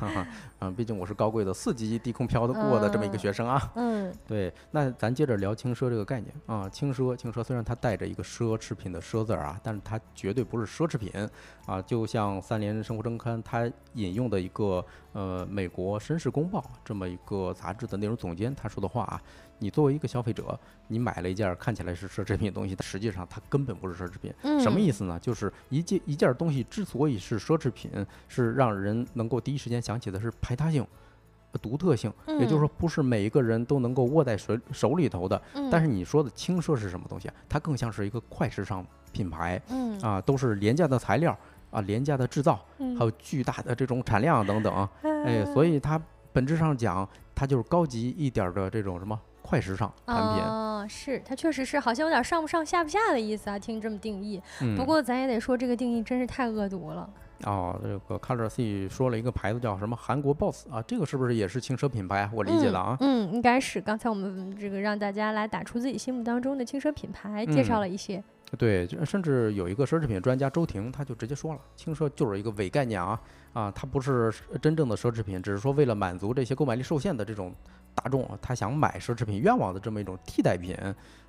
[0.60, 3.72] 嗯，毕竟我是高贵的四级低空飘的过的这么一个学生啊。
[3.74, 11.10] 嗯，对，那咱接着聊轻奢这个概念啊，轻奢，轻奢虽然它带着一个奢侈品的奢字儿啊，但是它绝对不是奢侈品
[11.66, 19.20] 啊，就像三联生活周刊它引用的一个呃美国绅士公报这么一个杂志的内容总监他说的话啊。
[19.58, 24.30] 你作为一个消费者，你买了一件看起来是奢侈品的东西，实际上它根本不是奢侈品。
[24.42, 25.18] 嗯什么意思呢？
[25.18, 27.90] 就是一件一件东西之所以是奢侈品，
[28.28, 30.86] 是让人能够第一时间想起的是排他性、
[31.60, 32.12] 独特性。
[32.38, 35.40] 也就是说，不是每一个人都能够握在手手里头的。
[35.70, 37.28] 但是你说的轻奢是什么东西？
[37.48, 39.60] 它更像是一个快时尚品牌。
[40.02, 41.36] 啊，都是廉价的材料
[41.72, 44.88] 啊，廉价的制造，还有巨大的这种产量等等。
[45.02, 46.00] 哎，所以它
[46.32, 49.18] 本质上讲，它就是高级一点的这种什么？
[49.42, 54.42] 快时尚产品啊，是它确实是好像有点上不上下不下的意思啊，听这么定义。
[54.76, 57.08] 不过咱也得说这个定义真是太恶毒了。
[57.44, 62.28] 哦，这个 Color C 说了一个牌子叫什么韩国 Boss 啊，这个是不是也是轻奢品牌？
[62.32, 62.96] 我理解的啊。
[63.00, 63.80] 嗯，应该是。
[63.80, 68.22] 刚才我们这个让大家来打出自己心目当中的轻奢品牌，介绍了一些。
[68.56, 73.20] 对，甚至有一个奢侈品专家周婷，他就直接说了，轻奢就是一个伪概念啊
[73.52, 77.54] 啊，它不是真正的奢侈品，只是说为了满足这些购买力受限的这种。
[77.96, 80.76] 大众他想买奢侈品愿望的这么一种替代品，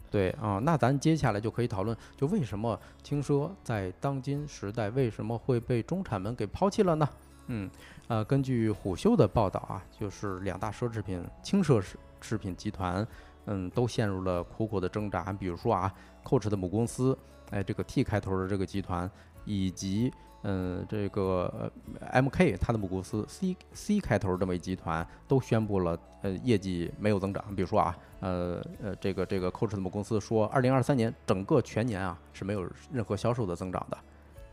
[0.10, 7.10] 对啊，那咱接下来就可以讨论，就为什么轻奢在当今时代为什么会被中产们给抛弃了呢？
[7.48, 7.70] 嗯，
[8.08, 13.06] 呃，根据虎嗅的报道啊，就是两大奢侈品轻奢侈侈品集团，
[13.46, 15.32] 嗯，都陷入了苦苦的挣扎。
[15.34, 15.94] 比如说啊
[16.24, 17.18] ，Coach 的母公司，
[17.52, 19.10] 哎，这个 T 开头的这个集团，
[19.46, 20.12] 以及。
[20.44, 21.72] 嗯，这个
[22.12, 27.44] M K 它的母公司 C C 开头这么一集团都宣布了，呃，业绩没有增长。
[27.56, 33.98] 比如说啊，呃呃，这个这个 Coach 的母公司说，二零二三年整个全年啊是没有任何销售的增长的。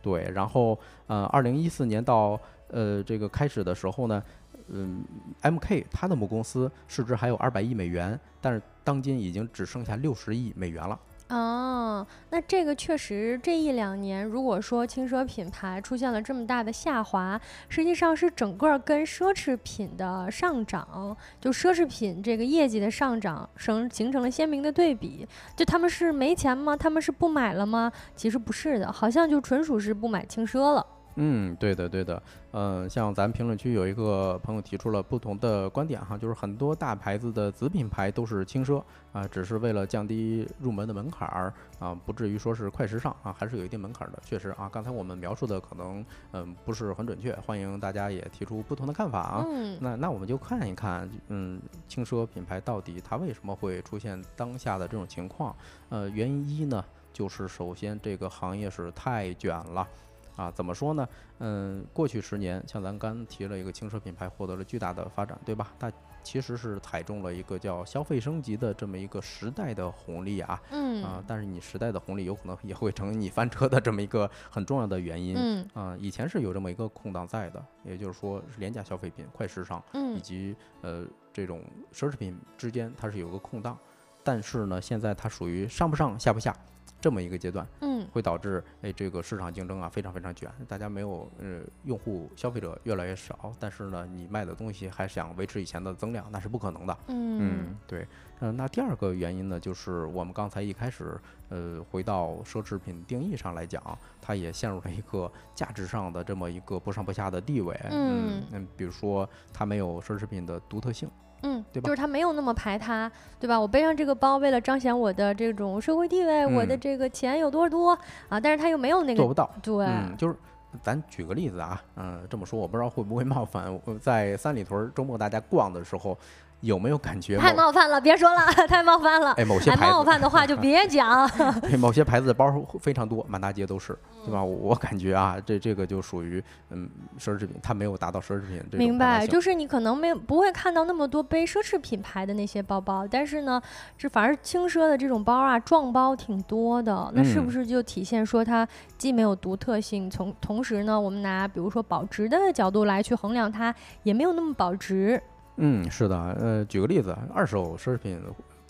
[0.01, 4.21] 对，然后呃，二零一四年到呃这个开始的时候呢，
[4.67, 5.03] 嗯
[5.41, 10.99] ，M K 它的母公司市值还有二百亿美元，但是当今已经只剩下六十亿美元了。
[11.27, 25.27] 哦，那这个确实，这一两年如果说轻奢品牌出现了这么大的下滑，实际上是整个跟奢侈品的上涨，就奢侈品这个业绩的上涨，形形成了鲜明的对比。
[25.55, 26.77] 就他们是没钱吗？
[26.77, 27.91] 他们是不买了吗？
[28.15, 30.85] 其实不是的，好像就纯属是不买轻奢了。
[31.17, 44.19] 嗯，对的，对的，嗯，像咱评论区有一个朋友提出了不同的观点哈，就是很多大牌子的子品牌都是轻奢啊，只是为了降低入门的门槛儿啊，不至于说是快时尚啊，还是有一定门槛的。
[44.25, 49.45] 确实啊，刚才我们描述的可能嗯不是很准确，欢迎大家也提出不同的看法啊。
[49.47, 55.55] 嗯，那那我们就看一看，嗯，轻奢品牌到底它为什么会出现当下的这种情况？
[55.87, 59.87] 呃，原因一呢，就是首先这个行业是太卷了。
[60.35, 61.07] 啊，怎么说呢？
[61.39, 65.73] 嗯，过去十年，像咱刚提了一个轻奢品牌获得了巨大的发展，对吧？
[65.79, 65.91] 它
[66.23, 70.61] 其实是踩中了一个叫消费升级的这么一个时代的红利啊。
[70.71, 71.03] 嗯。
[71.03, 75.35] 啊，但是你时代的红利有可能也会成你翻车的这么一个很重要的原因。
[75.37, 75.69] 嗯。
[75.73, 79.81] 啊，以前是有这么一个空档在的，也就是说是廉价消费品、快时尚，
[80.15, 83.77] 以及呃这种奢侈品之间它是有个空档，
[84.23, 86.55] 但是呢，现在它属于上不上下不下。
[87.01, 96.97] 这么一个阶段，嗯，会导致哎这个市场竞争啊非常非常卷，大家没有呃用户消费者越来越少，但是呢你卖的东西还想维持以前的增量，那是不可能的。
[97.07, 98.07] 嗯，对，
[98.39, 101.15] 嗯，那第二个原因呢，就是我们刚才一开始
[101.49, 103.81] 呃回到奢侈品定义上来讲，
[104.21, 107.79] 它也陷入了一个价值上的这么一个不上不下的地位。
[107.91, 111.07] 嗯，嗯，比如说它没有奢侈品的独特性。
[111.45, 111.87] 嗯，对吧？
[111.87, 113.59] 就是他没有那么排他，对吧？
[113.59, 119.49] 我背上这个包，为了彰显我的这种社会地位，我的这个钱有多多啊，但是他又没有那个做不到。
[119.61, 120.35] 对，就是
[120.81, 126.17] 咱举个例子啊，嗯，这么说我不知道会不会冒犯，在三里屯周末大家逛的时候。
[126.65, 128.01] 有没有感觉太冒犯了？
[128.01, 129.33] 别说了， 太冒犯了。
[129.33, 131.29] 哎，某些冒犯的话就 别讲。
[131.79, 134.43] 某些牌子的包非常多，满大街都是，对吧？
[134.43, 136.89] 我感觉啊，这这个就属于嗯
[137.19, 138.63] 奢侈品，它没有达到奢侈品。
[138.71, 143.61] 明白，就是你可能没不会看到那么多背奢侈品牌的那些包包，但是呢，
[143.95, 147.11] 这反而轻奢的这种包啊，撞包挺多的。
[147.13, 155.21] 那是不是就体现说它既没有独特性，从同时呢，我们拿比如说保值的角度来去衡量它，也没有那么保值。
[155.57, 158.21] 嗯，是的，呃，举个例子，二手奢侈品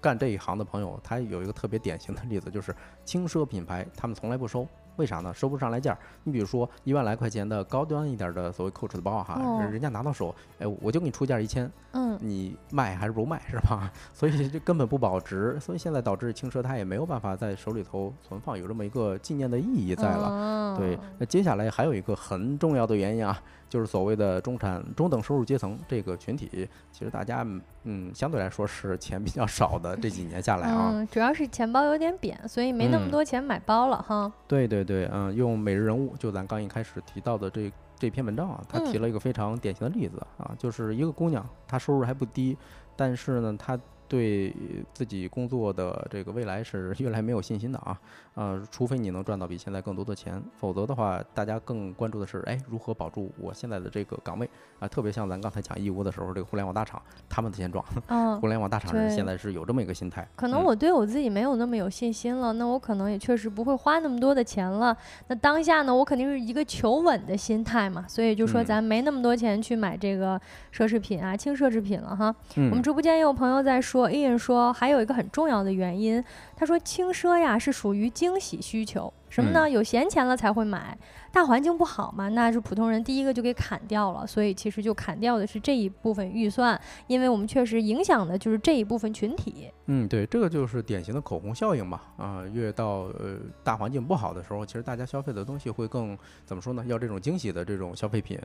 [0.02, 4.68] 干这一行的朋友，他有一个特别典型的例子，就是轻奢品牌，他们从来不收。
[4.98, 5.34] 为啥呢？
[5.34, 5.98] 收不上来价。
[6.24, 13.92] 你比如说一万来块钱的高端一点的所谓 Coach 的包哈，人家拿到手，哎，我就给你出价一千，嗯，你卖还是不卖是吧？
[14.14, 15.60] 所以这根本不保值。
[15.60, 20.78] 所以现在导致轻奢它也没有办法在手里头存放，有这么一个纪念的意义在了。
[20.78, 23.38] 对，那接下来还有一个很重要的原因啊。
[23.76, 27.46] 就是所谓的中产、中等收入阶层这个群体，其实大家
[27.84, 29.98] 嗯，相对来说是钱比较少的。
[29.98, 34.32] 这几年下来啊，嗯，主要是钱包有点扁，所以没那么多钱买包了哈。
[34.48, 37.70] 对对对，嗯，用每日人物，就咱刚一开始提到的这
[38.00, 42.58] 这篇文章啊，他提了一个非常典型的例子啊，就是一个姑娘，她收入还不低，
[42.96, 43.78] 但是呢，她。
[44.08, 44.54] 对
[44.94, 48.00] 自己工作的这个未来是越来没有信心的啊，
[48.36, 54.48] 呃，除非你能赚到比现在更多的钱，否则的话，大家更关注的是，哎，如何保住我现在的这个岗位
[54.80, 54.88] 啊？
[54.88, 60.28] 特别像咱刚才讲义乌的时候，这个互联网大厂他们的现状， 嗯，互联网大厂人现在是有这么一个心态。
[60.36, 64.96] 可能我对我自己没有那么有信心了，那我可能也确实不会花那么多的钱了。
[65.28, 70.40] 那当下呢，我肯定是一个求稳的心态嘛，所以就说咱没那么多钱去买这个
[70.72, 72.36] 奢侈品啊，轻奢侈品了哈。
[72.56, 73.95] 我们直播间也有朋友在说。
[73.96, 76.22] 说，Ian 说还有一个很重要的原因，
[76.54, 79.70] 他说轻奢呀是属于惊喜需求，什么呢？
[79.70, 80.98] 有闲钱了才会买。
[81.32, 89.72] 大环境不好嘛，那是普通人第一个就给砍掉了，所以其实就砍掉的是这一部分预算，因为我们确实影响的就是这一部分群体。
[89.86, 92.02] 嗯，对，这个就是典型的口红效应嘛。
[92.18, 96.84] 啊，越到呃大环境不好的时候，其实大家消费的东西会更怎么说呢？
[96.86, 98.38] 要这种惊喜的这种消费品。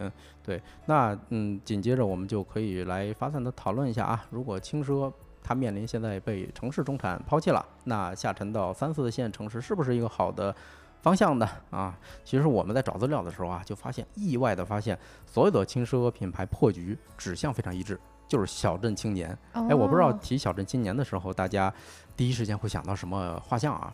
[0.45, 5.13] 对，那嗯，紧接着我们就可以来发散的讨论一下啊，如果轻奢。
[5.43, 10.55] 它面临现在被城市中产抛弃了，那下沉到三四线城市是不是一个好的
[11.03, 11.49] 方向呢？
[11.71, 19.37] 啊，其实我们在找资料的时候啊，就发现意外的发现，所有的轻奢品牌破局指向非常一致，就是小镇青年。
[19.53, 21.73] 哎，我不知道提小镇青年的时候，大家
[22.17, 23.93] 第一时间会想到什么画像啊？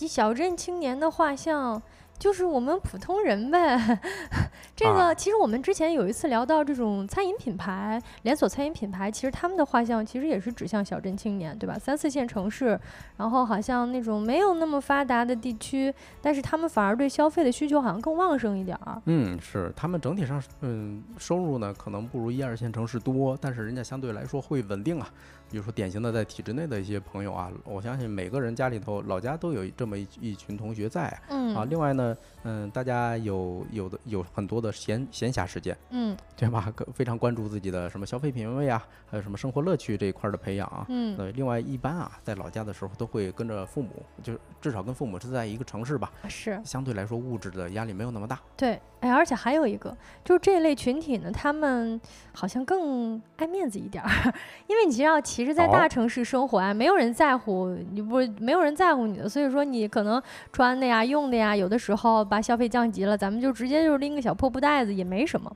[0.00, 1.80] 以小镇青年的画像。
[2.18, 3.78] 就是我们普通人呗，
[4.74, 11.78] 这个其实我们之前有一次聊到这种餐饮品牌，连锁餐饮品牌，其实他们的画像其实也是指向小镇青年，对吧？
[11.78, 12.78] 三四线城市，
[13.16, 19.00] 然后好像那种没有那么发达的地区，但是他们反而对消费的需求好像更旺盛一点儿。
[19.04, 25.08] 嗯，是他们整体上，嗯，收入呢可能不如一二线城市多，但是人家相对来说会稳定啊。
[25.50, 36.72] 比如说典型的在体制内的一些朋友啊，我相信每个人家里头老家都有这么一一群同学在，嗯啊，另外呢，嗯，大家有有的有很多的闲闲暇时间，嗯，对吧？
[36.94, 41.32] 非常关注自己的什么消费品味啊，还有什么生活乐趣这一块的培养啊，嗯，对。
[41.32, 43.90] 另外一般啊，在老家的时候都会跟着父母，
[44.22, 48.80] 就是至少跟父母是在一个城市吧，是相对来说物质的压力没有那么大，对。
[49.00, 52.00] 哎，而且还有一个，就是这类群体呢，他们
[52.32, 54.10] 好像更爱面子一点儿，
[54.66, 60.20] 因为你知道，其实，在大城市生活啊，没有人在乎你，不，没有人在乎你的，所以说你可能
[60.52, 65.48] 穿的呀、用的呀，有的时候把消费降级了，咱们就直接就是拎个小破布袋子也没什么。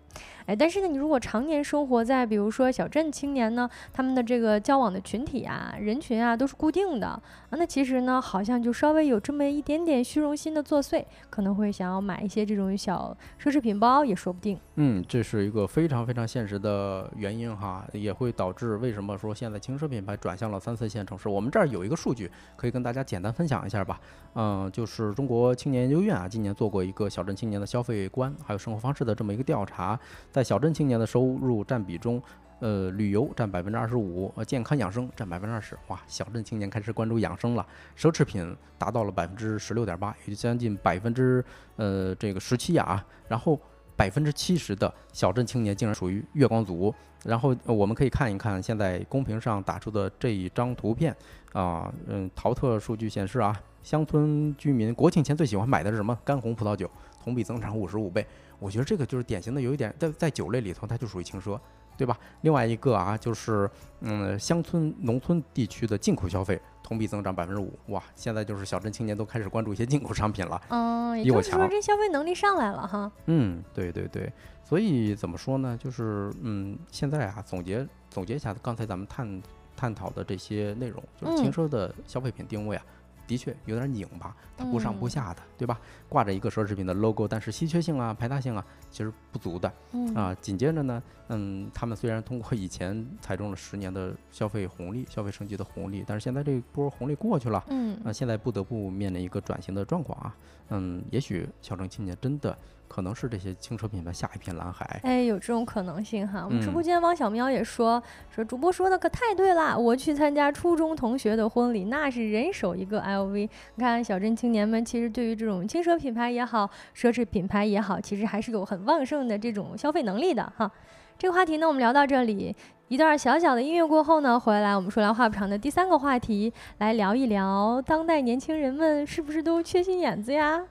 [0.47, 7.23] 哎，但是呢，你如果常年生活在比如说小镇青年呢，他们的这个交往的群体啊、人群啊都是固定的啊，
[7.53, 14.59] 那其实呢，好像就稍微有这么一点点虚荣心的作祟，可能会想要买一些这种小奢侈品包也说不定。
[14.77, 21.29] 嗯，这是一个非常非常现实的原因哈，也会导致为什么说现在轻奢品牌转向了三四线城市。
[21.29, 24.01] 我们这儿有一个数据可以跟大家简单分享一下吧。
[24.35, 29.99] 嗯，就是中国青年研究院啊，今年做过一个小镇青年的消费观还有生活方式的这么一个调查。
[30.33, 32.21] 在小镇青年的收入占比中，
[32.61, 35.79] 呃，旅游占百分之二十五，呃，健康养生占百分之二十。
[35.89, 37.67] 哇，小镇青年开始关注养生了。
[37.97, 41.45] 奢侈品达到了百分之十六点八，也就将近百分之
[41.77, 43.05] 呃这个十七啊。
[43.29, 43.61] 然后
[43.95, 46.93] 百分之七十的小镇青年竟然属于月光族。
[47.25, 51.15] 然后我们可以看一看现在公屏上打出的这一张图片
[51.53, 56.19] 啊，嗯，淘特数据显示啊，乡村居民国庆前最喜欢买的是什么？
[56.25, 56.91] 干红葡萄酒，
[57.23, 58.27] 同比增长五十五倍。
[58.63, 61.59] 我觉得这个就是典型的有一点在在酒类里头，它就属于轻奢，
[61.97, 62.17] 对吧？
[62.43, 63.69] 另外一个啊，就是
[64.01, 68.03] 嗯，乡村农村地区的进口消费同比增长百分之五，哇！
[68.15, 73.11] 现在就是小镇青年都开始关注一些进口商品了，嗯，也就是说这消费能力上来了哈。
[73.27, 74.33] 嗯，对对对，
[74.65, 75.77] 所以怎么说呢？
[75.77, 79.43] 就是嗯，现在啊，总结总结一下刚才咱们探
[79.77, 82.85] 探讨的这些内容，就是轻奢的消费品定位啊。
[83.33, 85.81] 的确有点拧巴，它不上不下的，对吧？
[86.07, 89.73] 挂着一个奢侈品的 logo，但是稀缺性啊、排他性啊，其实不足的。
[90.15, 100.37] 啊，紧接着呢，嗯，他们虽然通过以前踩中了十年的消费红利、消费升级的红利，但是现在这波红利过去了，嗯，那现在不得不面临一个转型的状况啊。
[100.69, 102.55] 嗯，也许小城青年真的。
[102.93, 105.01] 可能是这些轻奢品牌下一片蓝海。
[105.03, 106.45] 哎，有这种可能性哈。
[106.45, 109.79] 我们直播间汪小喵也说说，主播说的可太对了。
[109.79, 113.49] 我去参加初中同学的婚礼，那是人手一个 LV。
[113.77, 120.71] 你看，小镇青年们其实对于这种轻奢品牌也好，奢侈品牌也好，其实还是有很旺盛的这种消费能力的哈。
[121.17, 122.55] 这个话题呢，我们聊到这里。
[122.89, 130.63] 一段小小的音乐过后呢，回来我们说来话不长的第三个话题，来聊一聊当代年轻人们是不是都缺心眼子呀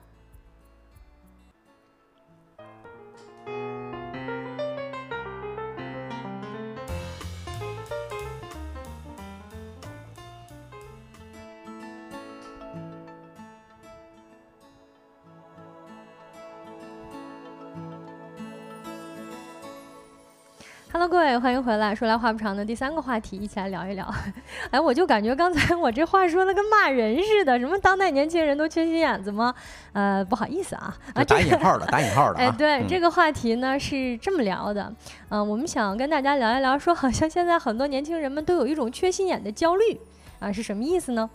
[21.02, 21.92] ？Hello，各位，欢迎回来。
[21.92, 24.08] 说来话不长的第三个话题，一起来聊一聊。
[24.70, 27.58] 哎，我就感觉刚才我这话说的跟骂人似的。
[27.58, 29.52] 什么当代年轻人都缺心眼子吗？
[29.94, 32.38] 呃，不好意思啊，啊，打引号的，打引号的。
[32.38, 34.94] 哎，对，这个话题呢是这么聊的。
[35.28, 40.00] 嗯，我们想跟大家聊一聊，说好像现在很多年轻人们都有一种缺心眼的焦虑
[40.38, 41.28] 啊，是什么意思呢？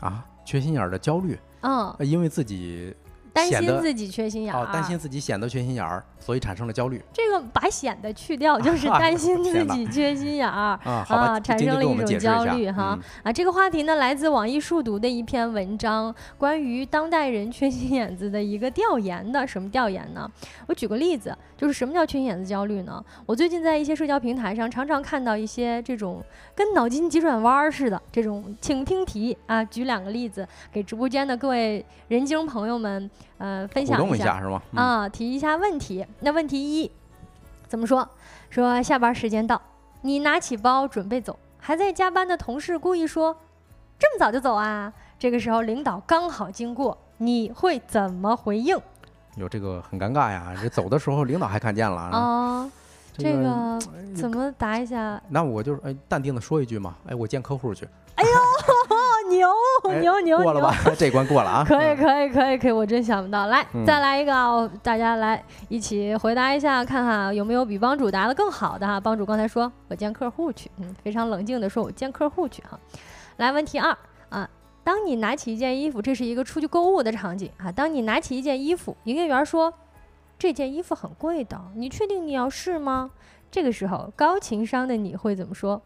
[0.00, 1.38] 啊，缺心眼的焦虑。
[1.60, 2.92] 嗯，因为自己。
[3.32, 7.02] 担心自己缺心眼儿，担心自己显得缺心眼儿，所以产生了焦虑。
[7.12, 13.32] 这个把显得去掉， 就是担心自己缺心眼儿啊，产生了一种焦虑哈啊。
[13.32, 19.46] 这个话题呢，来自网易数读的一篇文章，关于当代人缺心眼子的一个调研的。
[19.46, 20.30] 什么调研呢？
[20.68, 23.02] 我举个例子，就是什么叫缺心眼子焦虑呢？
[23.24, 26.22] 我最近在一些社交平台上，常常看到一些这种
[26.54, 29.64] 跟脑筋急转弯似的这种，请听题啊。
[29.64, 33.10] 举两个例子给直播间的各位人精朋友们。
[33.38, 34.62] 呃，分享一下是吗？
[34.74, 36.06] 啊，提一下问题。
[36.20, 36.90] 那问题一，
[37.68, 38.08] 怎么说？
[38.50, 39.60] 说下班时间到，
[40.02, 43.36] 你拿起包准备走，还在加班的同事故意说
[43.98, 48.76] ：“这么早就走啊？”这个时候领导刚好经过，你会怎么回应？
[49.36, 50.54] 有这个很尴尬呀！
[50.60, 52.70] 这走的时候领导还看见了啊。
[53.16, 53.78] 这个
[54.14, 55.22] 怎么答一下？
[55.28, 57.88] 那我就哎淡定的说一句嘛，哎，我见客户去。
[58.16, 58.30] 哎呦。
[60.00, 60.74] 牛牛牛过了吧？
[60.96, 61.64] 这关过了啊！
[61.66, 63.46] 可以可以可以可以，我真想不到。
[63.46, 64.70] 来，再来一个啊！
[64.82, 69.00] 大家来一起回答一下，看看有没有比帮主答的更好的哈。
[69.00, 72.78] 帮主刚才说我见客户去，嗯，非常冷静的说我见客户去哈。
[73.36, 73.96] 来，问题二
[74.28, 74.48] 啊，
[74.84, 77.70] 当你拿起一件衣服，这是一个出去购物的场景啊。
[77.72, 79.72] 当你拿起一件衣服，营业员说
[80.38, 83.10] 这件衣服很贵的，你确定你要试吗？
[83.50, 85.82] 这个时候，高情商的你会怎么说？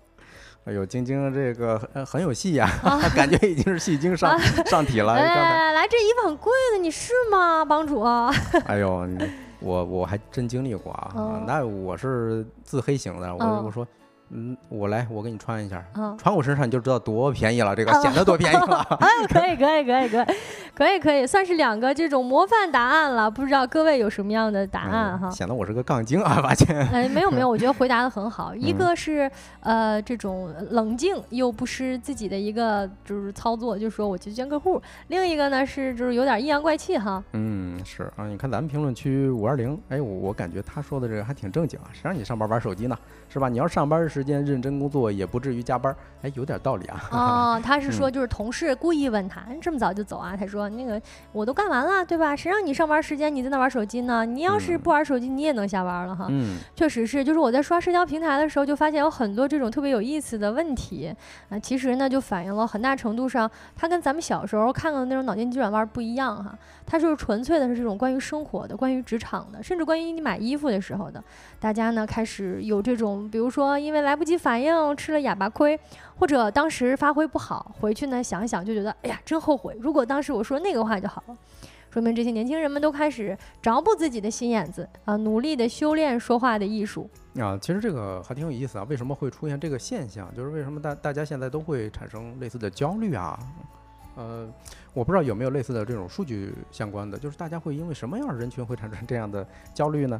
[0.66, 2.68] 哎呦，晶晶这个很很有戏呀，
[3.14, 4.36] 感觉已经是戏精上
[4.66, 5.14] 上体了。
[5.16, 8.02] 来来来，这衣服很贵的，你是吗，帮主？
[8.66, 9.08] 哎呦，
[9.60, 13.84] 我我还真经历过啊，那我是自黑型的，我我说。
[13.84, 13.88] 嗯，
[14.68, 15.84] 我来，我给你穿一下，
[16.18, 18.86] 穿我身上你就知道多便宜了，这个显得多便宜了。
[19.00, 20.26] 哎，可以，可以，可以，可以，
[20.74, 23.30] 可以，可以，算是两个这种模范答案了。
[23.30, 25.30] 不知道各位有什么样的答案哈？
[25.30, 26.76] 显得我是个杠精啊，发现。
[26.88, 28.54] 哎，没有没有， 我觉得回答的很好。
[28.54, 34.82] 一个是呃这种冷静又不失自己的一个就是操作，就说我去见客户。
[35.08, 37.22] 另一个呢是就是有点阴阳怪气哈。
[37.32, 42.98] 嗯，是啊，你看咱们评论区五二零，哎，我我感觉他说的这个还挺正经啊，谁让你上班玩手机呢？
[43.28, 43.48] 是吧？
[43.48, 45.94] 你要上班时间认真工作，也不至于加班。
[46.22, 47.02] 哎，有点道理啊。
[47.12, 50.34] 哦， 他是说就是同事故意问他，这么早就走啊？
[50.34, 51.00] 他说那个
[51.32, 52.34] 我都干完了，对吧？
[52.34, 54.24] 谁让你上班时间你在那玩手机呢？
[54.24, 56.28] 你要是不玩手机，你也能下班了哈。
[56.30, 61.14] 嗯，确实是，就是我在刷社交平台的时候，就发现有很多这种特别有意思的问题
[61.50, 61.58] 啊。
[61.58, 66.56] 其实呢，就反映了很大程度上，他跟咱们小时候看到的那种脑筋急转弯不一样哈。
[66.86, 71.22] 它就是纯粹的是这种关于生活的、关于职场的，甚至关于你买衣服的时候的。
[71.58, 75.78] 大家呢开始有这种，比如说因为来不及反应吃了哑巴亏，
[76.16, 81.36] 或者当时发挥不好，回去呢想一想就觉得，哎呀真后悔，如果当时我说那个话就好了。
[81.88, 87.08] 说明这些年轻人们都开始找补自己的心眼子啊，努力的修炼说话的艺术
[87.40, 87.56] 啊。
[87.58, 90.30] 其实这个还挺有意思啊，为什么会出现这个现象？
[90.34, 93.38] 就是为什么大大家现在都会产生类似的焦虑啊？
[94.14, 94.46] 呃，
[94.96, 100.18] 我不知道有没有类似的这种数据相关的，就是大家会因为什么样的人群会产生这样的焦虑呢？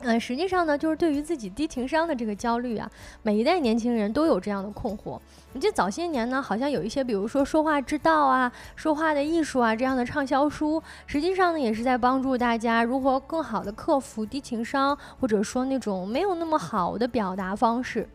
[0.00, 2.90] 嗯，实际上呢，就是对于自己低情商的这个焦虑啊，
[3.22, 5.16] 每一代年轻人都有这样的困惑。
[5.52, 18.08] 你记得早些年呢，好像有一些，比如说说话之道啊、说话的艺术啊这样的畅销书，实际上呢，也是在帮助大家如何更好的克服低情商，或者说那种没有那么好的表达方式。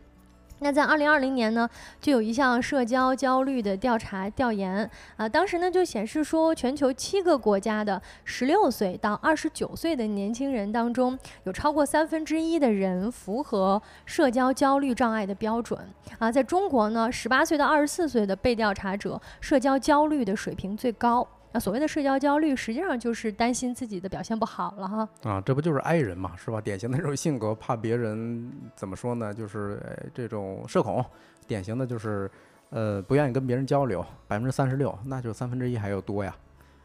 [0.62, 1.68] 那在二零二零年呢，
[2.00, 15.80] 就有一项社交焦虑的调查调研啊，当时呢就显示说，全球七个国家的十六岁到二十九岁的年轻人当中，有超过三分之一的人符合社交焦虑障碍的标准
[16.18, 16.30] 啊。
[16.30, 21.26] 在中国呢，十八岁到二十四岁的被调查者社交焦虑的水平最高。
[21.52, 25.08] 那所谓的社交焦虑，实际上就是担心自己的表现不好了哈。
[25.24, 26.60] 啊，这不就是 I 人嘛，是吧？
[26.60, 29.34] 典型的这种性格，怕别人怎么说呢？
[29.34, 29.82] 就是
[30.14, 31.04] 这种社恐，
[31.46, 32.30] 典型的就是，
[32.70, 34.04] 呃，不愿意跟别人交流。
[34.28, 36.32] 百分之三十六，那就三分之一还要多呀。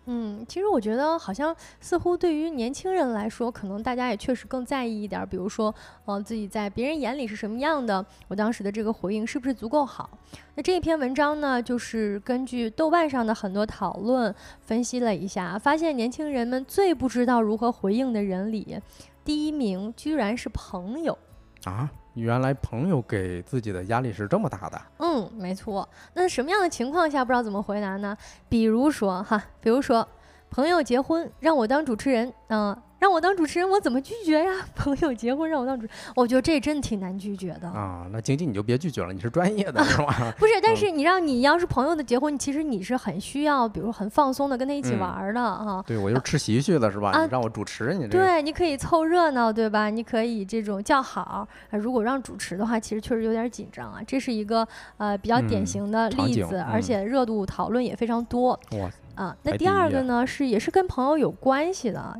[0.07, 5.73] 嗯，其实我觉得好像似乎对于年轻人来说，可能大家也确实更在意一点，比如说，
[6.05, 10.07] 呃，自己在别人眼里是什么样的，我当时的这个回应是不是足够好？
[10.53, 18.79] 那这一篇文章呢，就是根据豆瓣上的很多讨论分析了一下，发现年轻人们最不知道如何回应的人里，
[19.23, 21.17] 第一名居然是朋友
[21.63, 21.91] 啊。
[22.15, 24.81] 原来朋友给自己的压力是这么大的。
[24.97, 25.87] 嗯，没错。
[26.13, 28.17] 那什么样的情况下不知道怎么回答呢？
[28.49, 30.07] 比如说哈，比如说
[30.49, 32.75] 朋友结婚让我当主持人，嗯。
[33.05, 34.51] 让我当主持人，我怎么拒绝呀？
[34.75, 35.85] 朋友结婚让我当主，
[36.15, 38.07] 我觉得这真挺难拒绝的啊。
[38.11, 40.33] 那晶晶你就别拒绝了，你是专业的是吧？
[40.39, 45.83] 不是，但是你让你要是朋友的结婚，其实你是很需要，比如很放松的跟他一起玩的啊。
[45.85, 47.11] 对，我就吃席去了是吧？
[47.23, 48.17] 你让我主持你这。
[48.17, 49.91] 对，你可以凑热闹对吧？
[49.91, 51.47] 你可以这种叫好。
[51.69, 54.01] 如果让主持的话，其实确实有点紧张啊。
[54.07, 58.59] 这是一个呃比较典型的例子，而且热度讨论也非常多。
[58.71, 58.89] 哇。
[59.13, 62.19] 啊，那第二个呢是也是跟朋友有关系的。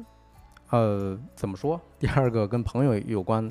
[0.71, 1.79] 呃，怎么说？
[1.99, 3.49] 第二个跟朋友有关。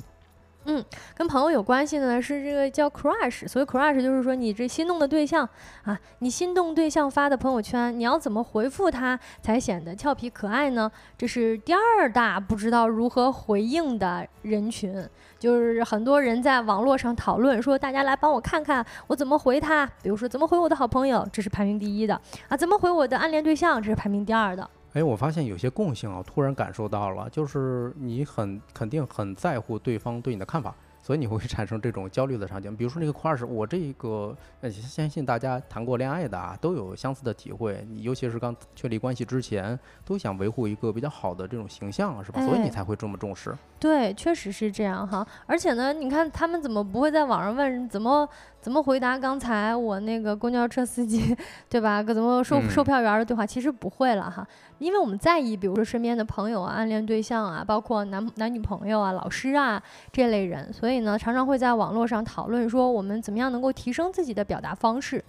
[0.67, 3.47] 嗯，跟朋友有关系的呢是这个叫 crush。
[3.47, 5.47] 所以 crush 就是说你这心动的对象
[5.83, 10.91] 啊，你心动对象发的朋友圈，你要怎么回复他才显得俏皮可爱呢？
[11.15, 15.07] 这是第二大不知道如何回应的人群，
[15.37, 19.85] 就是很多人在网络上讨论说，大家来帮我看看我怎么回他。
[20.01, 24.67] 比如说怎么回我的好朋友，这是排名第一的啊；怎么回我的暗恋对象，这是排名第二的。
[24.95, 30.73] 哎，我发现有些共性啊，突然感受到了，就是你很肯定很在乎对方对你的看法。
[31.01, 37.85] 所以你会产生这种焦虑的场景，比如说那个 crush，我这个呃，相信大家谈过恋爱的啊，都有相似的体会。
[37.91, 42.43] 你尤其是刚确立关系之前，都想维护一个比较好的这种形象，是吧？
[42.43, 43.55] 所以你才会这么重视。
[43.79, 45.23] 对，确实是这样哈。
[45.45, 48.27] 而且呢，你看他们怎么不会在网上问怎么
[48.65, 51.37] 怎么回答刚才我那个公交车司机，
[51.69, 52.01] 对吧？
[52.01, 54.43] 怎么售售票员的对话，其实不会了哈。
[54.79, 59.79] 因为我们在意，比如说身边的朋友啊、暗恋对象啊，包括男男女朋友啊、老师啊
[60.11, 65.23] 这类人，所以呢，常常会在网络上讨论说我们怎么样能够提升自己的表达方式。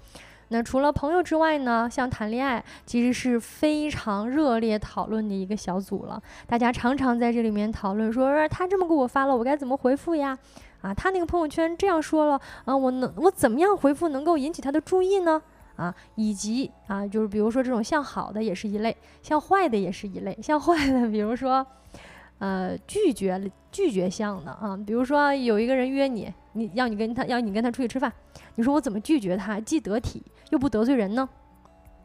[0.48, 6.22] 那除了朋友之外呢，像谈恋爱，其实是非常热烈讨论的一个小组了。
[6.46, 10.38] 大家常常在这里面讨论说，他这么给我发了，我该怎么回复呀？
[10.86, 15.42] 啊，他那个朋友圈这样说了，啊，我能我怎么样回复能够引起他的注意呢？
[15.74, 20.38] 啊，以及啊，就是比如说这种向好的也是一类，向坏的也是一类。
[20.40, 21.66] 向坏的，比如说，
[22.38, 28.12] 呃，拒绝拒绝向的啊，比如说有一个人约你，你要你跟他要你跟他出去吃饭，
[28.54, 31.28] 你说我怎么拒绝他，既得体又不得罪人呢？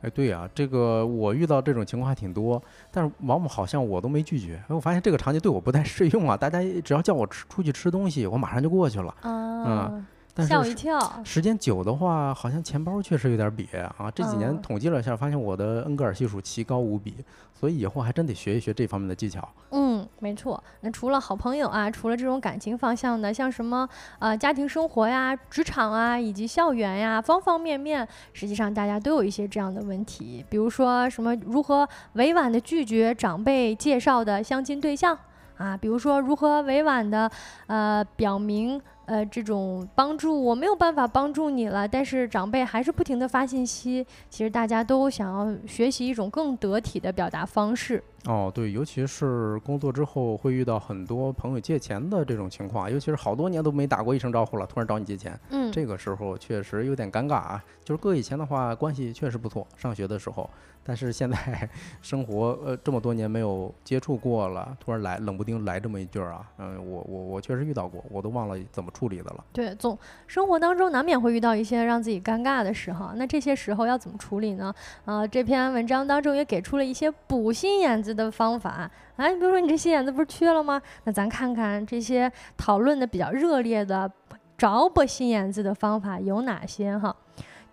[0.01, 4.55] 哎，对呀，这个我遇到这种情况还挺多，但是往往好像我都没拒绝。
[4.67, 6.35] 哎，我发现这个场景对我不太适用啊。
[6.35, 9.15] 大家只要叫我吃出去吃东西，我马上就过去了。
[9.23, 10.05] 嗯。
[10.37, 10.97] 吓我一跳！
[11.23, 13.65] 时间久的话，好像钱包确实有点瘪
[13.97, 14.09] 啊。
[14.15, 17.15] 这几年统计了一下，发现我的恩格尔系数奇高无比，
[17.53, 19.47] 所以以后还真得学一学这方面的技巧。
[19.71, 20.63] 嗯，没错。
[20.81, 23.87] 那除了好朋友啊，除了这种感情方向的，像什么
[24.19, 30.45] 呃家庭生活呀、职场啊，以及校园呀，方方面面，实际上大家都有一些这样的问题。
[30.49, 35.17] 比如说什么如何委婉的拒绝长辈介绍的相亲对象
[35.57, 37.29] 啊，比如说如何委婉的
[37.67, 38.81] 呃表明。
[39.11, 44.07] 呃，这种帮助我没有办法帮助你了，但是长辈还是不停的发信息。
[44.29, 48.01] 其实大家都想要学习一种更得体的表达方式。
[48.25, 57.61] 哦，对，尤其是工作之后会遇到很多朋友借钱的这种情况，尤其是好多年都没打过一声招呼了，突然找你借钱，嗯，这个时候确实有点尴尬啊。
[57.83, 60.49] 就是搁以前的话，关系确实不错，上学的时候。
[60.83, 61.69] 但是现在
[62.01, 69.45] 生活呃这么多年没有接触过了，突然来冷不丁来这么一句啊，嗯，我我我确实遇到过，我都忘了怎么处理的了。
[69.53, 74.73] 对，总生活当中难免会遇到一些让自己尴尬的时候，那这些时候要怎么处理呢？
[75.05, 78.89] 啊，这篇文章当中也给出了一些补心眼子的方法。
[79.17, 80.81] 哎，你比如说你这心眼子不是缺了吗？
[81.03, 84.11] 那咱看看这些讨论的比较热烈的
[84.57, 87.15] 找补心眼子的方法有哪些哈？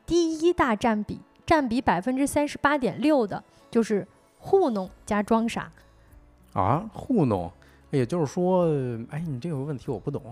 [0.04, 1.20] 第一大占比。
[1.48, 4.06] 占比百分之三十八点六的，就是
[4.38, 5.72] 糊弄加装傻，
[6.52, 7.50] 啊，糊弄，
[7.88, 8.66] 也就是说，
[9.08, 10.22] 哎，你这个问题我不懂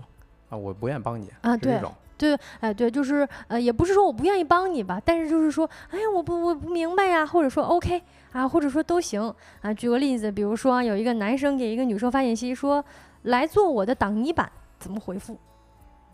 [0.47, 1.81] 啊，我不愿意帮你啊，对，
[2.19, 7.99] 对，哎，对，就是呃，也不是说我不愿意帮你吧，但是就是说，哎呀，我不我不明白呀，或者说 OK
[8.31, 9.73] 啊，或者说都行啊。
[9.73, 12.85] 举个例子，比如说有一个男生给一个女生发信息说，
[13.23, 14.47] 来做我的挡泥板，
[14.77, 15.35] 怎么回复？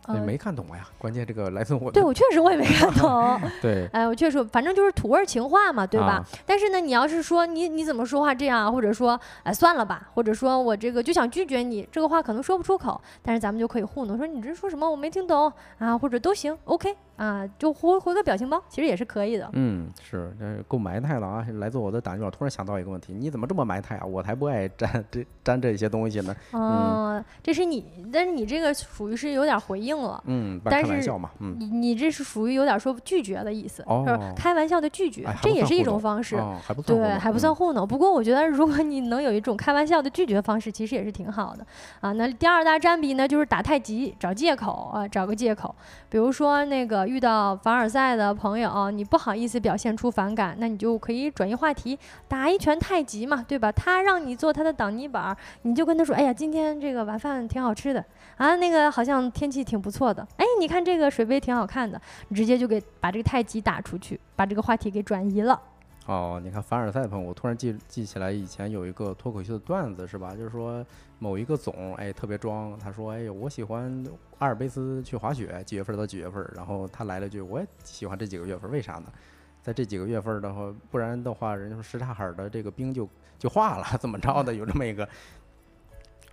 [0.10, 0.88] 你没看懂呀？
[0.97, 3.39] 关键这个来自我对我确实我也没看懂。
[3.62, 6.24] 对，哎，我确实，反正就是土味情话嘛，对吧？
[6.45, 19.49] 但是呢，你要是说你你怎么说话这样，或者说哎算了吧，或者说我这个就想拒绝你，这个话可能说不出口，但是咱们就可以糊弄说你这说什么我没听懂啊，或者都行，OK 啊，就回回个表情包，其实也是可以的。
[19.53, 21.45] 嗯，是，这够埋汰了啊！
[21.53, 24.05] 来自我的打击我，突然想到一个问题，你怎么这么埋汰啊？
[24.05, 26.36] 我才不爱沾这沾这些东西呢。
[26.51, 30.22] 哦，这是你，但是你这个属于是有点回应了。
[30.26, 31.30] 嗯，开玩笑嘛。
[31.39, 36.36] 嗯，你你这是属于有点说拒绝的意思，是开玩笑的拒绝，这也是一种方式。
[36.66, 37.88] 还不算对，还不算糊弄。
[37.88, 41.66] 不过我觉得，如果你能有一种开玩笑的拒绝方式，其实也是挺好的
[42.01, 42.11] 啊。
[42.14, 45.74] 那第二大占比呢，就是打太极，找借口啊，找个借口。
[46.09, 51.97] 比如说那个遇到凡尔赛的朋友，你不好意思表现出反感，那你就可以转移话题，
[52.28, 53.72] 打一拳太极嘛，对吧？
[53.72, 58.04] 他让你做他的挡泥板，你就跟他说：“哎呀，今天这个晚饭挺好吃的
[58.38, 60.28] 啊，那个好像天气挺不错的。
[60.38, 61.99] 哎，你看这个水杯挺好看的。”
[62.34, 65.60] 直接就给把这个太极打出去，把这个话题给转移了。
[66.06, 70.36] 哦，你看凡尔赛朋友，我突然记记起来以前有一个脱口秀的段子是吧？
[70.36, 70.86] 就是说
[71.18, 74.06] 某一个总哎特别装，他说：“哎，我喜欢
[74.39, 79.06] 阿尔卑斯去滑雪，几月份到几月份？”然后他来了句：“我也喜欢这几个月份，为啥呢？
[79.62, 83.08] 在这几个月份的话，不然的话，人家说什刹海的这个冰就
[83.39, 84.54] 就化了，怎么着的？
[84.54, 85.08] 有这么一个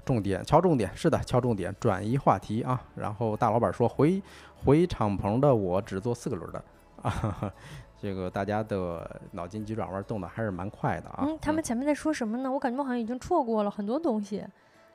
[0.05, 2.83] 重点，敲重点，是的，敲重点，转移话题啊。
[2.97, 4.21] 然后大老板说回
[4.57, 6.65] 回敞篷的我只坐四个轮的
[7.03, 7.55] 啊。
[8.01, 11.19] ”这个大家的脑筋急转弯动的还是蛮快的啊！
[11.23, 12.51] 嗯，他们前面在说什么呢？
[12.51, 14.43] 我感觉我好像已经错过了很多东西，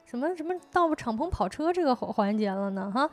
[0.05, 2.91] 什么什么到敞篷跑车这个环节了呢？
[2.91, 3.07] 哈，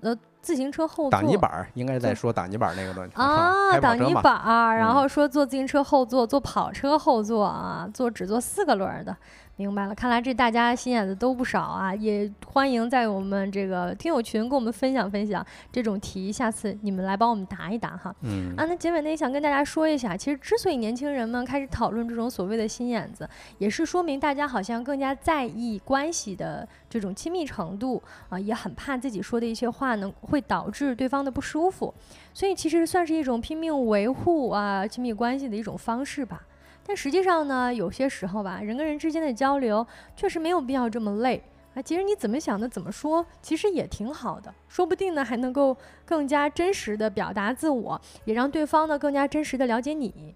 [0.00, 9.16] 呃，自行车后座挡泥板应该在说挡泥板那个东西啊，挡泥板，然后说坐自行车后座，坐跑车后座啊，坐只坐四个轮的。
[9.56, 11.94] 明白了，看来这大家心眼子都不少啊！
[11.94, 18.14] 也欢迎在我们这个听友群跟我们分享分享这种题，下次你们来帮我们答一答哈。
[18.22, 23.28] 嗯啊，那结尾呢也想跟大家说一下，其实之所以年轻人们开始讨论这种所谓的心眼子，
[23.58, 31.92] 也是说明大家好像更加在意关系的这种亲密程度啊，也很怕自己说的一些话呢会导致对方的不舒服，
[32.32, 36.40] 所以其实算是一种拼命维护啊亲密关系的一种方式吧。
[36.86, 41.42] 但实际上呢，有些时候吧，人跟人之间的交流确实没有必要这么累
[41.74, 41.82] 啊。
[41.82, 50.34] 其实你怎么想的，怎么说，其实也挺好的，说不定呢还能够更加真实的表达自我，也让对方呢更加真实的了解你。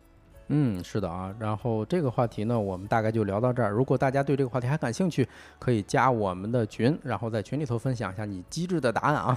[0.48, 1.34] 嗯，是的啊。
[1.38, 3.70] 然后这个话题呢，我们大概就聊到这儿。
[3.70, 5.26] 如果大家对这个话题还感兴趣，
[5.58, 9.36] 可以加我们的群，然后在群里头分享一下你机智的答案啊。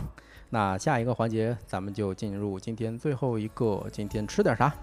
[0.50, 4.74] 那下一个环节，咱们就进入今天最后一个，今天吃点啥？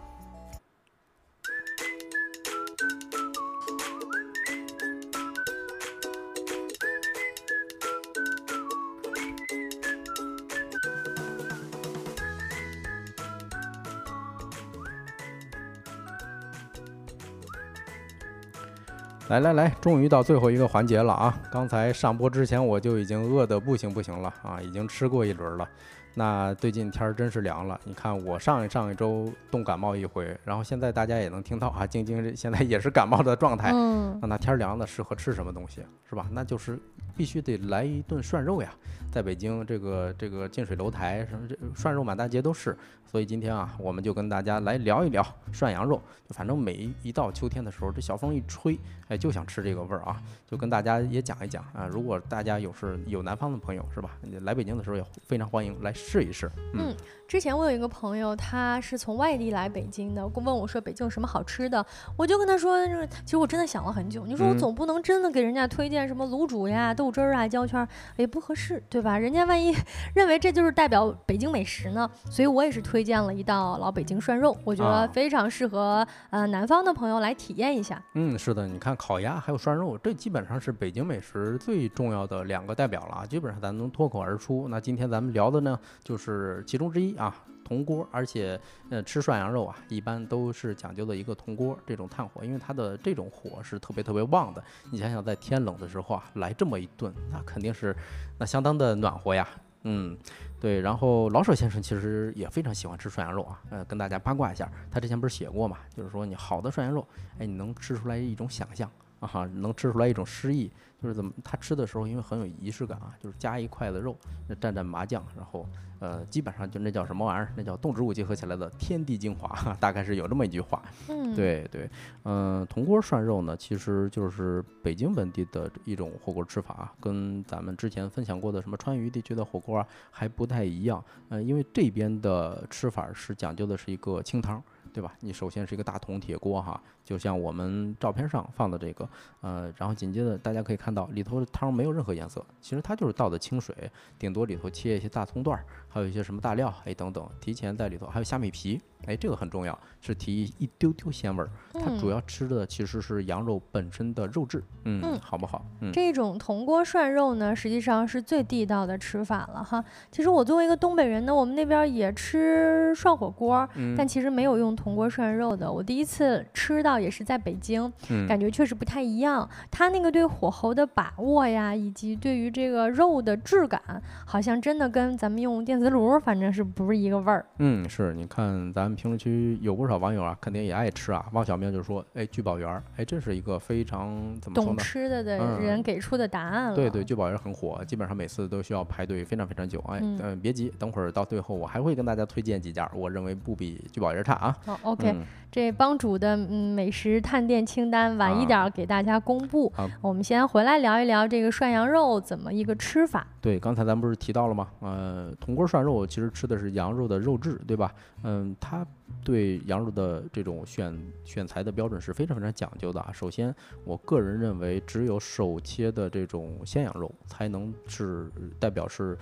[19.35, 21.37] 来来来，终于到最后一个环节了啊！
[21.51, 25.69] 刚才上播之前我就已经饿得不行不行了啊，已经吃过一轮了。
[26.17, 33.73] 那最近天儿真是凉了，你看我上一上一周冻感冒一回，然后现在大家也能听到啊，晶晶现在也是感冒的状态。
[33.75, 36.29] 嗯，那天凉了适合吃什么东西是吧？
[36.31, 36.79] 那就是
[37.17, 38.73] 必须得来一顿涮肉呀。
[39.11, 46.01] 在北京这个这个近水楼台什么这涮肉满大街都是，所以今天啊，我们就跟大家来聊一聊涮羊肉。
[46.29, 50.21] 就反正每一到秋天的时候，这小风一吹，哎，就想吃这个味儿啊。
[50.47, 56.51] 就跟大家也讲一讲啊，如果大家有是有南方的朋友是吧，来北京的时候也非常欢迎来试一试。
[56.75, 56.95] 嗯，
[57.27, 61.85] 之前我有一个朋友，他是从外地来北京的，问我说北京有什么好吃的，
[62.17, 67.87] 我就跟他说，就是其实我真的想了很久，你说我总不能真的给人家推荐什么卤煮呀、豆汁儿啊、焦圈，
[68.17, 69.17] 也不合适，对吧？
[69.19, 69.75] 人家万一
[70.15, 78.03] 认为这就是代表北京美食呢，所以我也是推荐了一道老北京涮肉，我觉得非常适合呃南方的朋友来体验一下。
[78.15, 84.69] 嗯，是的，你看烤鸭还有涮肉，这基本上是北京美食最重要的两个代表了啊，基本上咱能脱口而出。
[84.69, 87.35] 那今天咱们聊的呢，就是其中之一啊，
[87.65, 94.63] 铜锅，而且呃吃涮羊肉啊，一般都是讲究的一个铜锅这种炭火，因为它的这种火是特别特别旺的。
[94.91, 97.95] 你想想，在天冷的时候啊，来这么一顿，那肯定是。
[98.39, 99.49] 那相当的暖和呀，
[99.85, 100.19] 嗯，
[100.61, 100.81] 对。
[100.81, 107.07] 然后老舍先生其实也非常喜欢吃涮羊肉啊，呃，跟大家八卦一下，他之前不是写过嘛，就是说你好的涮羊肉，
[107.39, 108.91] 哎，你能吃出来一种想象
[109.21, 110.71] 啊，能吃出来一种诗意。
[111.05, 114.17] 就是怎么他吃的时候，因为很有仪式感啊，就是加一筷子肉，
[114.49, 117.53] 那蘸蘸麻酱，然后呃，基本上就那叫什么玩意儿？
[117.55, 120.83] 那叫动植物结合起来的天地精华， 大概是有这么一句话。
[121.11, 121.91] 嗯，对对，
[122.23, 131.05] 嗯，铜锅涮肉呢，其实就是北京本地的一种火锅吃法，跟咱们之前分享过的什么川渝地区的火锅啊还不太一样。
[131.29, 134.63] 嗯，因为这边的吃法是讲究的是一个清汤。
[134.95, 135.13] 对吧？
[135.19, 139.09] 你首先是一个大铜铁锅哈，就像我们照片上放的这个，
[139.43, 143.75] 呃，然后紧接着大家可以看到里头的汤没有任何颜色，其实它就是倒的清水，
[144.19, 148.81] 顶多里头切一些大葱段儿，还有一些什么大料，哎等等，提前在里头还有虾米皮。
[149.07, 151.51] 哎，这个很重要，是提一丢丢鲜味儿。
[151.75, 155.63] 它主要吃的其实是羊肉本身的肉质，嗯，好不好？
[155.81, 159.85] 嗯，这种铜锅涮肉呢，实际上是最地道的吃法了哈。
[160.11, 165.71] 其实我作为一个东北人呢，我们那边也吃涮火锅，但其实没有用铜锅涮肉的。
[165.71, 167.93] 我第一次吃到也是在北京，
[168.27, 169.49] 感觉确实不太一样。
[169.71, 173.81] 他那个对火候的把握呀，以及对于这个肉的质感，
[174.25, 177.45] 好像真的跟咱们用电磁炉，反正是不是一个味儿。
[177.59, 178.95] 嗯，是，你看咱们。
[178.95, 181.27] 评论区有不少网友啊，肯定也爱吃啊。
[181.33, 184.09] 汪小明就说：“哎，聚宝园，哎，这是一个非常
[184.41, 184.77] 怎么说呢？
[184.77, 186.77] 懂吃的的人给出的答案了。
[186.77, 189.79] 对对，聚宝园很火，基本上每次都需要排队非常非常久。
[189.89, 194.57] 哎，嗯，别急，等会儿到最后我还会跟大家推荐几家，我认为不比聚宝园差啊。
[194.65, 195.15] 好，OK，
[195.51, 199.73] 这帮主的嗯美食探店清单晚一点给大家公布。
[200.03, 203.27] 我们先回来聊一聊这个涮羊肉怎么一个吃法。
[203.41, 204.69] 对，刚才咱不是提到了吗？
[204.81, 207.91] 呃，铜锅涮肉其实吃的是羊肉的肉质，对吧？
[208.23, 208.87] 嗯，它。
[209.23, 213.11] 对羊肉的这种选选材的标准是非常非常讲究的啊。
[213.13, 213.55] 首先，
[213.85, 219.17] 我个人认为，只有手切的这种鲜羊肉才能是代表是，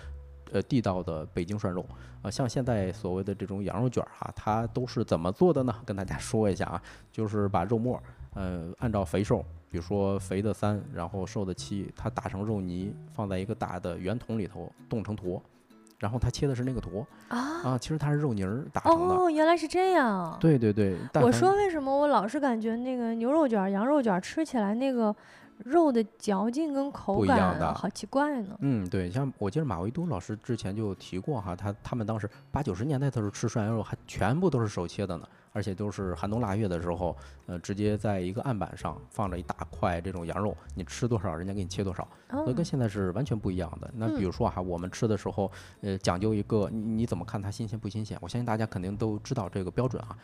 [0.53, 1.85] 呃，地道的北京涮肉
[2.23, 2.31] 啊。
[2.31, 5.75] 像现在所谓的这种羊肉卷儿哈，它都是怎么做的呢？
[5.85, 8.01] 跟大家说一下啊，就是把肉末，
[8.35, 15.43] 呃，按照肥瘦，比如说肥的三，然后瘦的七，它打成肉泥，放在一个大的圆筒里头冻成坨。
[15.99, 19.15] 然后它切的是那个坨啊啊，其实它是肉泥儿打成的。
[19.15, 20.37] 哦，原来是这样。
[20.41, 20.99] 对对对。
[21.15, 25.15] 我说为什么我老是感觉那个牛肉卷、羊肉卷吃起来那个
[25.65, 28.57] 肉的嚼劲跟口感好奇怪呢？
[28.61, 35.29] 嗯，对，像我记得马未都老师之前就提过哈，他他们当时八九十年代的时候吃涮羊肉还全部都是手切的呢。
[35.53, 43.91] 而且都是寒冬腊月的时候，呃，直接在一个案板上放着一大块这种羊肉，你吃多少，人家给你切多少，所以跟现在是完全不一样的。
[43.95, 45.51] 那比如说哈，我们吃的时候，
[45.83, 48.17] 呃，讲究一个，你你怎么看它新鲜不新鲜？
[48.21, 50.17] 我相信大家肯定都知道这个标准啊，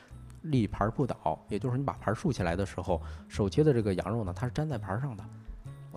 [0.42, 5.24] 立盘不倒，也就是你把盘竖起来的时候，手切的这个羊肉呢，它是粘在盘上的。